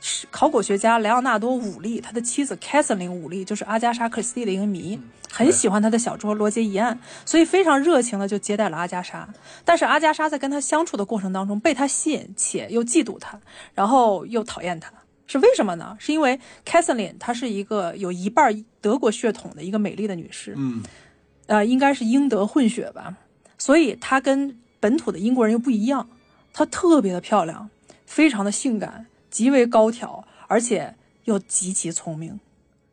[0.00, 4.98] 是考古学家莱昂纳多·伍利，他的妻子凯瑟琳·伍利就是阿加莎·克里斯蒂的一个迷，
[5.30, 9.28] 很喜欢他的小说《罗杰疑案》，所以非常热情的就接待了阿加莎。
[9.64, 13.38] 但是阿加莎在跟他相处的过程当中被他吸引，且又嫉妒他，
[13.74, 14.92] 然后又讨厌他。
[15.26, 15.96] 是为什么呢？
[16.00, 20.82] 是因为凯瑟琳她是一个有一半德国血统的一个美丽的女士，嗯
[21.46, 23.14] 呃，应该是英德混血吧，
[23.56, 26.08] 所以她跟本土的英国人又不一样，
[26.52, 27.70] 她特别的漂亮，
[28.06, 32.40] 非常的性感，极为高挑，而且又极其聪明，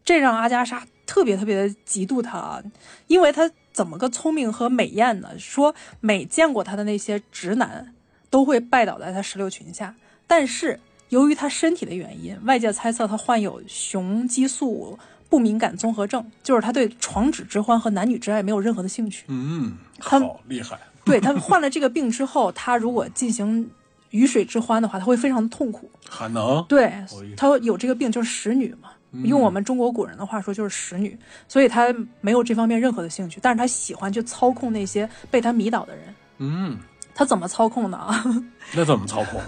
[0.05, 2.63] 这让阿加莎特别特别的嫉妒她啊，
[3.07, 5.38] 因为她怎么个聪明和美艳呢？
[5.39, 7.93] 说每见过她的那些直男
[8.29, 9.95] 都会拜倒在她石榴裙下，
[10.27, 10.79] 但是
[11.09, 19.25] 由于她身体的原因，外界猜测她患有雄激素不敏感综合症，就是她对床笫之欢和男女之爱没有任何的兴趣。
[19.27, 23.69] 嗯，他好厉害，对她患了这个病之后，她如果进行
[24.12, 25.89] 鱼水之欢的话，他会非常的痛苦。
[26.10, 26.91] 还能对
[27.36, 28.89] 他，有这个病就是使女嘛，
[29.24, 36.16] 用我们中国古人的话说就是使女，所以他没有这方面任何的兴趣，但是他喜欢去操控那些被他迷倒的人。
[36.39, 36.78] 嗯
[37.14, 38.24] 他怎么操控的啊？
[38.76, 39.41] 那怎么操控？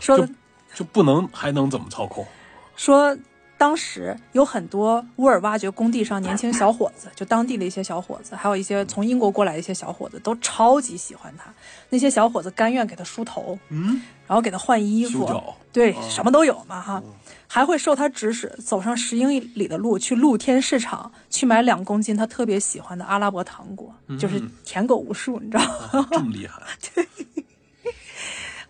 [0.00, 0.28] 说就
[0.74, 2.26] 就不能还能怎么操控？
[2.74, 3.16] 说
[3.62, 11.44] 当时有很多乌尔挖掘工地上年轻小伙子，就当地的一些小伙子，还有一些从英国过来的一些小伙子，都超级喜欢他。
[11.88, 15.40] 那些小伙子甘愿给他梳头，嗯，然后给他换衣服，
[15.72, 17.00] 对，什么都有嘛哈。
[17.46, 26.08] 还会受他指使走上十英里的路去露天市场去买两公斤他特别喜欢的阿拉伯糖果，就是舔狗无数，你知道吗？
[26.10, 26.60] 这么厉害？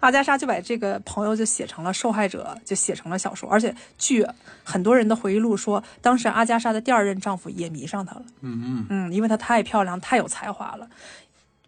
[0.02, 3.48] 阿加莎就把这个朋友就写成了受害者，就写成了小说。
[3.48, 4.26] 而且据
[4.64, 8.22] 很多人的回忆录说，当时阿加莎的第二任丈夫也迷上她了。
[8.40, 10.88] 嗯嗯，嗯，因为她太漂亮，太有才华了，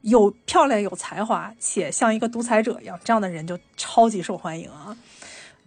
[0.01, 4.97] 有漂亮有才华，且像一个独裁者一样，这样的人就超级受欢迎啊。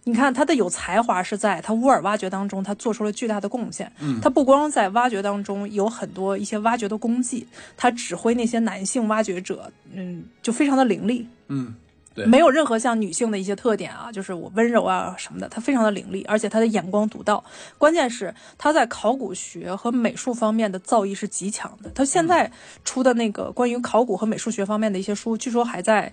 [0.04, 3.90] 你看她的有才华是在她乌尔挖掘当中，她做出了巨大的贡献。
[4.00, 7.46] 嗯她不光在挖掘当中有很多一些挖掘的功绩，
[7.78, 11.24] 她指挥那些男性挖掘者，嗯，就非常的伶俐。
[11.48, 11.74] 嗯，
[12.18, 17.42] 对，没有任何像女性的一些特点啊，就是我温柔啊什么的，她非常的伶俐，而且她的眼光独到。
[17.78, 21.90] 关键是她在考古学和美术方面的造诣是极强的。
[21.90, 22.50] 她现在
[22.84, 26.12] 出的那个关于考古和美术学方面的一些书，据说还在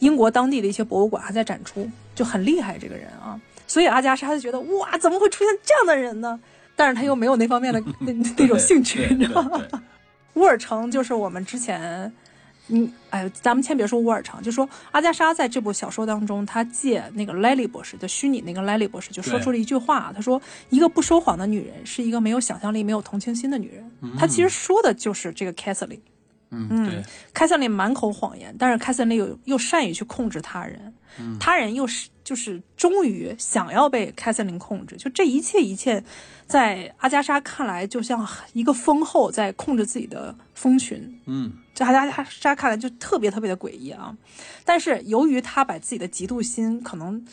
[0.00, 3.40] 英国当地的一些博物馆还在展出，就很厉害这个人啊。
[3.66, 6.38] 所以阿加莎就觉得哇，怎么会出现这样的人呢？
[6.76, 9.62] 但是他又没有那方面的那那种兴趣，你知道吗？
[10.34, 12.12] 乌尔城就是我们之前，
[12.68, 20.40] 嗯，哎，咱们先别说乌尔城，就说阿加莎在这部小说当中，她借那个莱利博士的虚拟那个莱利博士，就说出了一句话，她说
[20.70, 24.16] ：“一个不说谎的女人是一个没有想象力、没有同情心的女人。
[24.18, 26.00] 她其实说的就是这个凯瑟琳。
[26.56, 27.02] 嗯对，
[27.32, 30.94] 凯瑟琳满口谎言，但是凯瑟琳又又善于去控制他人，
[31.40, 36.04] 他人又是就是终于想要被凯瑟琳控制，就这一切一切，
[36.46, 41.20] 在阿加莎看来，就像一个蜂后在控制自己的蜂群。
[41.26, 44.16] 嗯这阿加莎看来就特别特别的诡异啊！
[44.64, 47.26] 但是由于他把自己的嫉妒心可能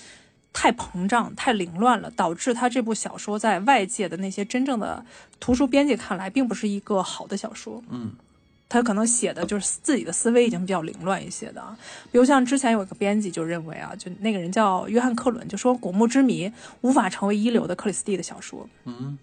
[0.52, 5.06] 太膨胀、太凌乱了，导致他这部小说在外界的那些真正的
[5.40, 7.84] 图书编辑看来，并不是一个好的小说。
[7.90, 8.14] 嗯
[8.68, 11.78] 他可能写的就是自己的思维已经比较凌乱一些的啊，
[12.10, 16.48] 比如像之前有一个编辑就认为啊，就那个人叫约翰克伦，就说《古墓之谜》
[16.80, 18.68] 无法成为一流的克里斯蒂的小说。
[18.86, 19.20] 嗯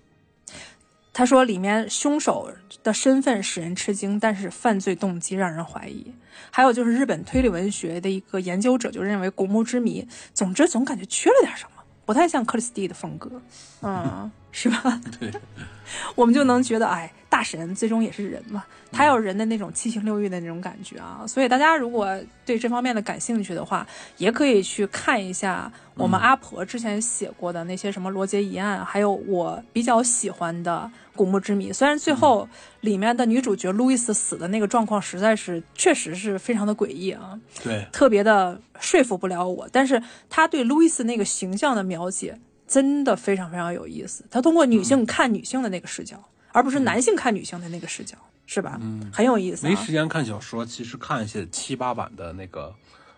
[1.19, 2.49] 他说里面凶手
[2.85, 6.15] 的身份使人吃惊，但是犯罪动机让人怀疑。
[6.49, 10.01] 还有就是日本推理文学的一个研究者就认为《古墓之谜》，
[10.33, 13.43] 总之总感觉缺了点什么，不太像克里斯蒂的风格，
[13.83, 14.31] 嗯，
[14.61, 15.01] 是吧？
[15.21, 15.31] 对，
[16.17, 21.25] 我们就能觉得，哎，大神最终也是人嘛，他有人的那种七情六欲的那种感觉啊。
[21.29, 23.87] 所以大家如果对这方面的感兴趣的话，
[24.17, 31.71] 也可以去看一下我们阿婆之前写过的那些什么罗杰疑案，还有我比较喜欢的《古墓之谜》。
[31.73, 32.49] 虽然最后
[32.81, 39.69] 里面的女主角路易斯死的那个状况实在是确实是非常的诡异啊，对，特别的说服不了我。
[39.71, 42.37] 但是他对路易斯那个形象的描写
[42.69, 44.25] 真的非常非常有意思。
[44.31, 48.17] 他通过女性看女性的那个视角，而不是男性看女性的那个视角，
[48.47, 48.79] 是吧？
[48.81, 49.71] 嗯很有意思、啊。
[49.71, 52.75] 没时间看小说，其实看一些七八版的那个，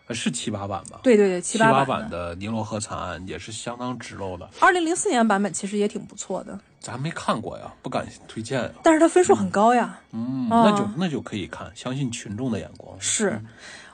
[0.06, 1.00] 呃是七八版吧？
[1.02, 8.70] 对对对，七八八版版的《尼罗河惨案》也是相当直漏的，二零零四年版本其实也挺不错的，咱没看过呀，不敢推荐呀。
[8.82, 9.98] 但是它分数很高呀。
[10.12, 12.96] 嗯，啊那就那就可以看，相信群众的眼光。
[13.00, 13.40] 是，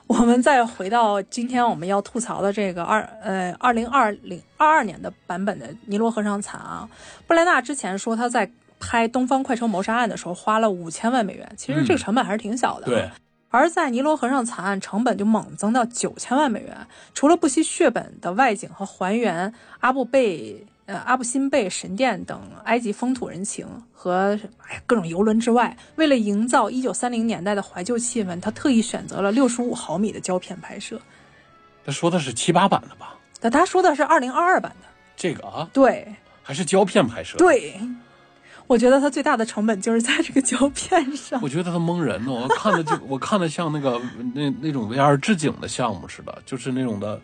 [0.07, 6.89] 我们再回到今天我们要吐槽的这个二呃二零二零二二年的版本的《尼罗河上惨案》啊，
[7.27, 8.49] 布莱纳之前说他在
[8.79, 13.11] 拍《东方快车谋杀案》的时候花了五千万美元，其实这个成本还是挺小的、啊对，
[13.49, 16.77] 而在尼罗河上惨案，成本就猛增到九千万美元。
[17.13, 30.99] 除了不惜血本的外景和还原阿布贝、呃阿布辛贝神殿等埃及风土人情和哎各种游轮之外，为了营造一九三零年代的怀旧气氛，他特意选择了六十五毫米的胶片拍摄。
[31.85, 33.15] 他说的是七八版的吧？
[33.39, 36.07] 但他说的是二零二二版的，这个啊，对
[36.41, 37.79] 还是胶片拍摄？，对。
[38.65, 41.39] 我觉得他最大的成本就是在这个胶片上。
[41.41, 43.97] 我觉得他蒙人呢，我看的就我看的像那个
[44.33, 47.21] 那那种 VR 置景的项目似的，就是那种的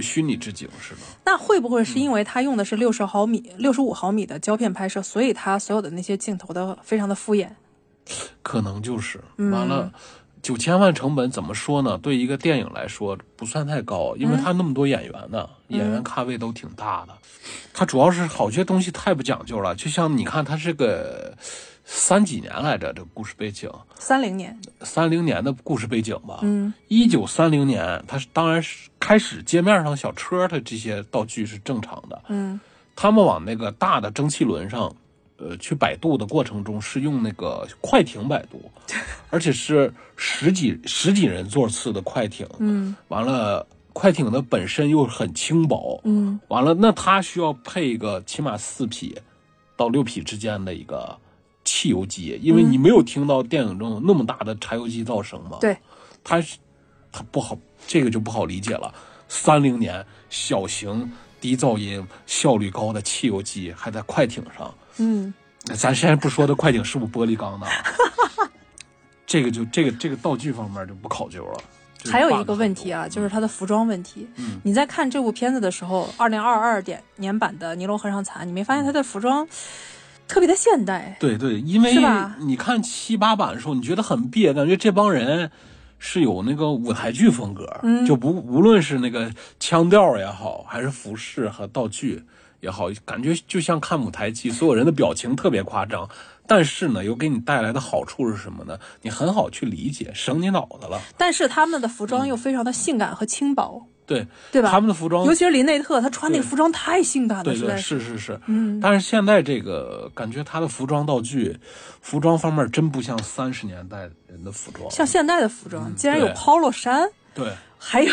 [0.00, 1.00] 虚拟置景是吗。
[1.24, 7.48] 那会不会是因为它用的是六十毫米、六十五毫米的胶片拍摄，所以它所有的那些镜头都非常的敷衍？
[8.42, 9.92] 可能就是嗯完了，
[10.42, 11.98] 九千万成本怎么说呢？
[11.98, 17.12] 对一个电影来说不算太高，因为他那么多演员呢，演员咖位都挺大的。
[17.72, 21.36] 他主要是好些东西太不讲究了，就像你看，他是个
[21.92, 26.38] 三几年来着，这故事背景，三零年，三零年的故事背景吧。
[26.42, 32.22] 嗯，一九三零年，它是当然是开始街面上小车，的这些道具是正常的。
[32.28, 32.60] 嗯。
[32.94, 34.94] 他们往那个大的蒸汽轮上
[35.38, 38.70] 呃去摆渡的过程中是用那个快艇摆渡，
[39.28, 42.94] 而且是十几十几人座次的快艇，嗯。
[43.08, 46.38] 完了快艇的本身又很轻薄，嗯。
[46.46, 49.18] 完了那它需要配一个起码四匹
[49.76, 51.18] 到六匹之间的一个
[51.72, 55.76] 汽油机，因为你没有听到电影中有那么大的柴油机噪声嘛，对，
[56.24, 56.56] 它是
[57.12, 57.56] 它不好，
[57.86, 58.92] 这个就不好理解了。
[59.28, 65.32] 三零年小型低噪音、效率高的汽油机还在快艇上，嗯，
[65.76, 67.68] 咱现在不说的快艇是不是玻璃钢的，
[69.24, 71.60] 这个就这个这个道具方面就不考究了。
[72.10, 74.26] 还有一个问题啊，就是它的服装问题。
[74.38, 79.46] 嗯你在看这部片子的时候，二零二二点年版的《尼罗河上残》，你没发现它的服装
[80.30, 81.16] 特别的现代？
[81.18, 81.92] 对对，因为
[82.38, 85.50] 你看七八版的时候，你觉得很别，感觉这帮人
[85.98, 92.22] 是有那个舞台剧风格，嗯就不无论是那个腔调也好，还是服饰和道具
[92.60, 96.08] 也好，感觉就像看舞台剧，所有人的表情特别夸张。
[96.46, 98.76] 但是呢，又给你带来的好处是什么呢？
[99.02, 101.00] 你很好去理解，省你脑子了。
[101.16, 104.70] 但是他们的服装又非常的性感和轻薄，对，对吧？
[104.70, 108.00] 他们的服装尤其是林内特，他穿那个服装太性感了，对对是。
[108.00, 108.40] 是是
[108.82, 111.56] 但是现在这个感觉，他的服装道具、
[112.00, 114.90] 服装方面真不像三十年代人的服装。
[114.90, 117.52] 像现代的服装，竟然有 polo 衫，对。
[117.78, 118.12] 还有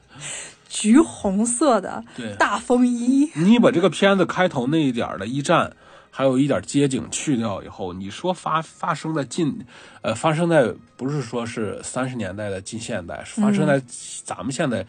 [0.68, 2.04] 橘红色的，
[2.38, 5.74] 大风衣，你把这个片子开头那一点的一站，
[6.08, 9.66] 还有一点街景去掉以后，你说发发生在近，
[10.02, 13.82] 呃，发生在不是说是三十年代的近现代，是发生在
[14.24, 14.86] 咱们现在，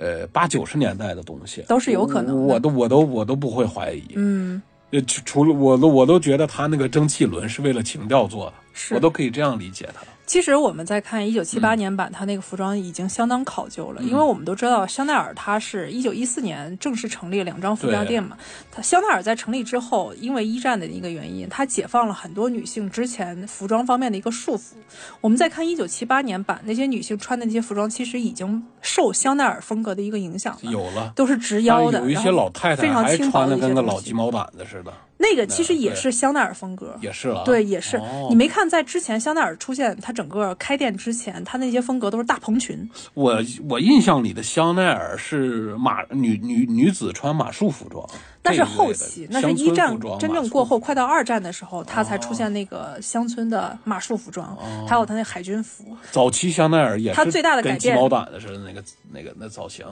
[0.00, 4.02] 呃八九十年代的东西，都是有可能的我都我都我都不会怀疑。
[4.16, 10.00] 嗯，呃，除除了我都我都觉得他那个蒸汽轮是为了情调做的，是我都可以这样理解他。
[10.30, 18.38] 其实我们在看一九七嗯八年版，它那个服装已经相当考究了，因为我们都知道香奈儿它是一九一四年正式成立两张服装店嘛。
[18.70, 24.74] 它香奈儿在成立之后，因为一战的一个原因，它解放了很多女性之前服装方面的一个束缚。
[25.20, 37.44] 我们在看一九七八年版，那些女性穿的那些服装，其实已经受香奈儿风格的一个影响了，有了，都是直腰的，有一些老太太非常还轻薄的穿的跟个老鸡毛掸子似的，那个其实也是香奈儿风格，也是了啊。
[37.44, 37.96] 对，也是。
[37.96, 42.86] 哦你没看在之前香奈儿出现，它整个开店之前，它那些风格都是大蓬裙。
[43.14, 48.06] 我我印象里的香奈儿是马女女女子穿马术服装，
[48.42, 54.54] 那是后期，那是一战真正过后，快到二战的时候，它才出现那个乡村的马术服装，
[54.86, 55.96] 还有它那海军服。
[56.10, 59.86] 早期香奈儿也是它最大的改变跟鸡毛掸子似的那个那个那造型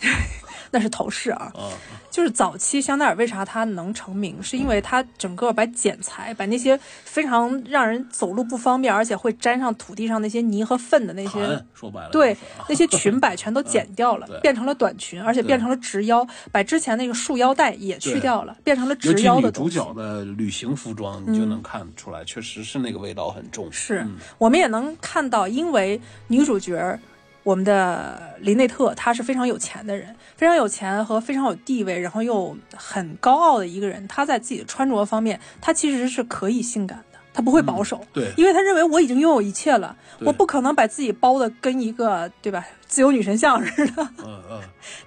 [0.70, 1.70] 那是头饰啊，啊，
[2.10, 12.36] 就是早期香奈儿为啥它能成名，是因为它整个把剪裁，把那些非常让人走路不方便，而且会沾上土地上那些泥和粪的那些说白了对
[12.68, 19.70] 那些裙摆全都剪掉了，变成了短裙，而且变成了直腰，把之前那个束腰带也去掉了，变成了尤直腰的主。
[19.70, 23.70] 角的旅行服装，你就能看出来，确实是那个味道很重。
[23.70, 26.98] 是嗯我们也能看到，因为女主角儿
[27.44, 34.08] 我们的林内特，他是非常有钱的人，非常有钱和非常有地位，然后又很高傲的一个人。
[34.08, 38.00] 他在自己的穿着方面，他其实是可以性感的，他不会保守。
[38.12, 44.08] 对因为他认为我已经拥有一切了，我不可能把自己包的跟一个对吧自由女神像似的。
[44.24, 44.60] 嗯嗯，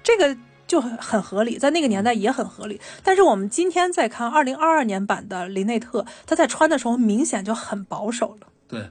[0.04, 2.80] 这个就很很合理，在那个年代也很合理。
[3.04, 8.90] 但是我们今天再看二零二二年版的林内特，他在穿的时候明显就很保守了，对，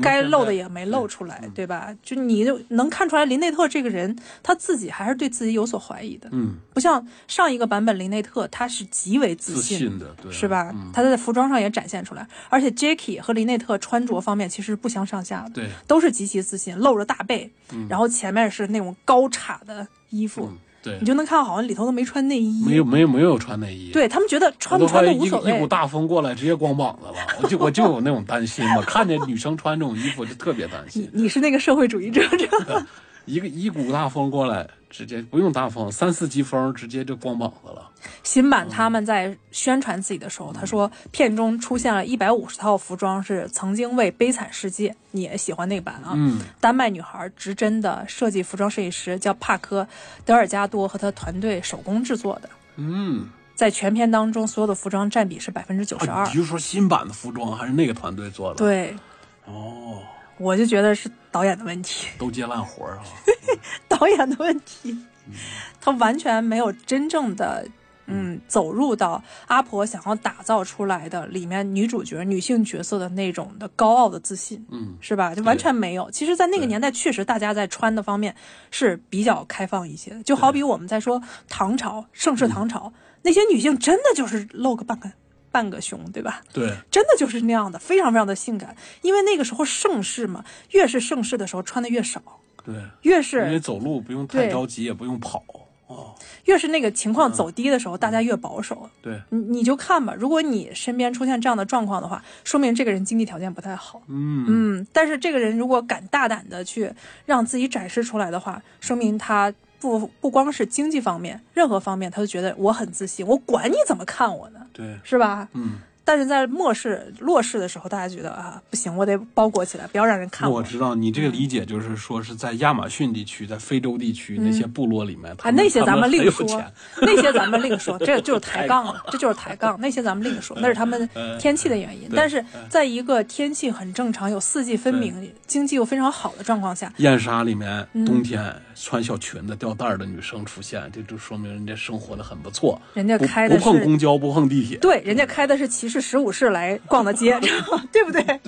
[0.00, 1.94] 该露的也没露出来，对吧？
[2.02, 9.98] 就你就能看出来林内特这个人他自己还是对自己有所怀疑的，嗯，不像上一个版本林内特他是极为自自信。
[9.98, 10.70] 的，对，是吧？
[10.72, 20.98] 嗯，他在服装上也展现出来，而且 Jacky 和林内特穿着方面其实不相上下的，对，都是极其自信，露着大背，嗯然后前面是那种高叉的衣服，嗯，对。
[21.00, 25.52] 你，就能看到好像里头都没穿内衣，没有没有没有穿内衣，对他们觉得穿不穿都无所谓。
[25.52, 32.84] 股一股大风过来，直接光膀子了，我就我就有那种担心嘛， 看见女生穿这种衣服就特别担心，你你是那个社会主义者，这个
[33.24, 37.90] 一个一股大风过来，直接不用大风，三四级风直接就光膀子了。
[38.24, 46.12] 新版他们在宣传自己的时候，他说片中出现了一百五十套服装是曾经为《悲惨世界》，你也喜欢那版啊？
[46.14, 49.82] 嗯，丹麦女孩直针的设计服装设计师叫帕科·
[50.24, 52.50] 德尔加多和他团队手工制作的。
[52.76, 56.30] 嗯，在全片当中，所有的服装占比是百分之九十二啊，。
[56.32, 58.96] 比如说新版的服装还是那个团队做的，，对，
[59.44, 59.98] 哦，
[60.42, 62.08] 我就觉得是导演的问题。
[62.18, 63.04] 都接烂活儿啊，
[63.88, 64.96] 导演的问题，
[65.80, 67.66] 他完全没有真正的。
[68.06, 75.32] 嗯，走入到阿婆想要打造出来的里面女主角、女性角色的那种的高傲的自信，嗯，是吧？
[75.34, 76.10] 就完全没有。
[76.10, 78.34] 其实，在那个年代，确实大家在穿的方面
[78.72, 80.22] 是比较开放一些的。
[80.24, 85.08] 就好比我们在说唐朝、盛世唐朝，那些女性真的就是露个半个
[85.52, 86.42] 半个胸，对吧？
[86.52, 88.74] 对，真的就是那样的，非常非常的性感。
[89.02, 92.20] 因为那个时候盛世嘛，越是盛世的时候穿的越少，
[92.64, 95.44] 对，越是因为走路不用太着急，也不用跑。
[95.88, 96.14] 哦，
[96.46, 98.88] 越是那个情况走低的时候，大家越保守。
[99.02, 104.00] 对，你你就看吧，如果你身边出现这样的状况的话，说明这个人经济条件不太好。
[104.08, 106.90] 嗯嗯，但是这个人如果敢大胆的去
[107.26, 115.48] 让自己展示出来的话，说明他不不光是经济方面，任何方面他都觉得我很自信，我管你怎么看我呢，对，是吧？
[115.52, 126.62] 嗯，但是在末世落世的时候，大家觉得啊，不行，我得包裹起来，不要让人看我知道你这个理解就是说是在亚马逊地区，在非洲地区那些部落里面，他啊，那些咱们另说，
[127.00, 129.80] 那些咱们另说，这就是 抬杠了，这就是抬杠。
[129.80, 132.08] 那些咱们另说，那是他们天气的原因。
[132.08, 142.80] 对但是在一个天气很正常、有四季分明、经济又非常好的状况下，燕莎里面嗯冬天穿小裙子、吊带儿的女生出现，这就说明人家生活的很不错。
[142.94, 144.78] 人家开的不碰是公交，不碰地铁。
[144.78, 147.40] 对，人家开的是骑士十五式来逛的街，
[147.90, 148.40] 对不对？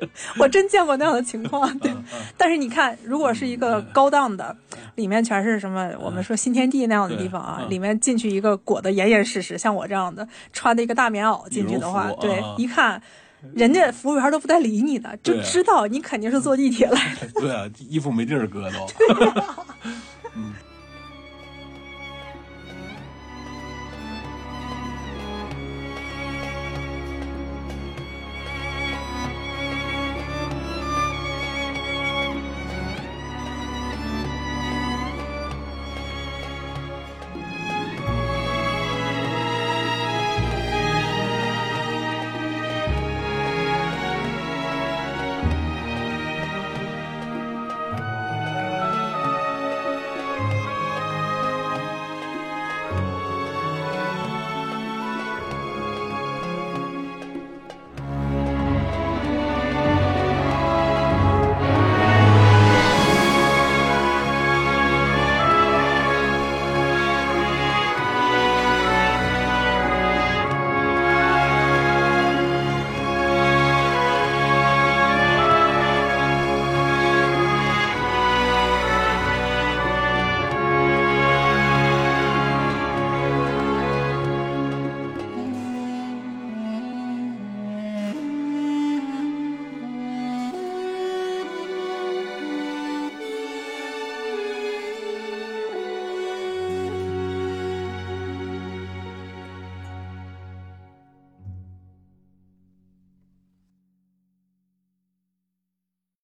[0.38, 1.92] 我真见过那样的情况，对。
[2.36, 4.56] 但是你看，如果是一个高档的，
[4.94, 13.00] 里面全是什么我们说新天地那样的地方啊里面进去一个裹得严严实实，像我这样的穿的一个大棉袄进去的话对啊，一看。
[13.54, 17.28] 人家服务员都不带理你的，就知道你肯定是坐地铁来的。
[17.40, 18.78] 对啊，衣服没地儿搁都。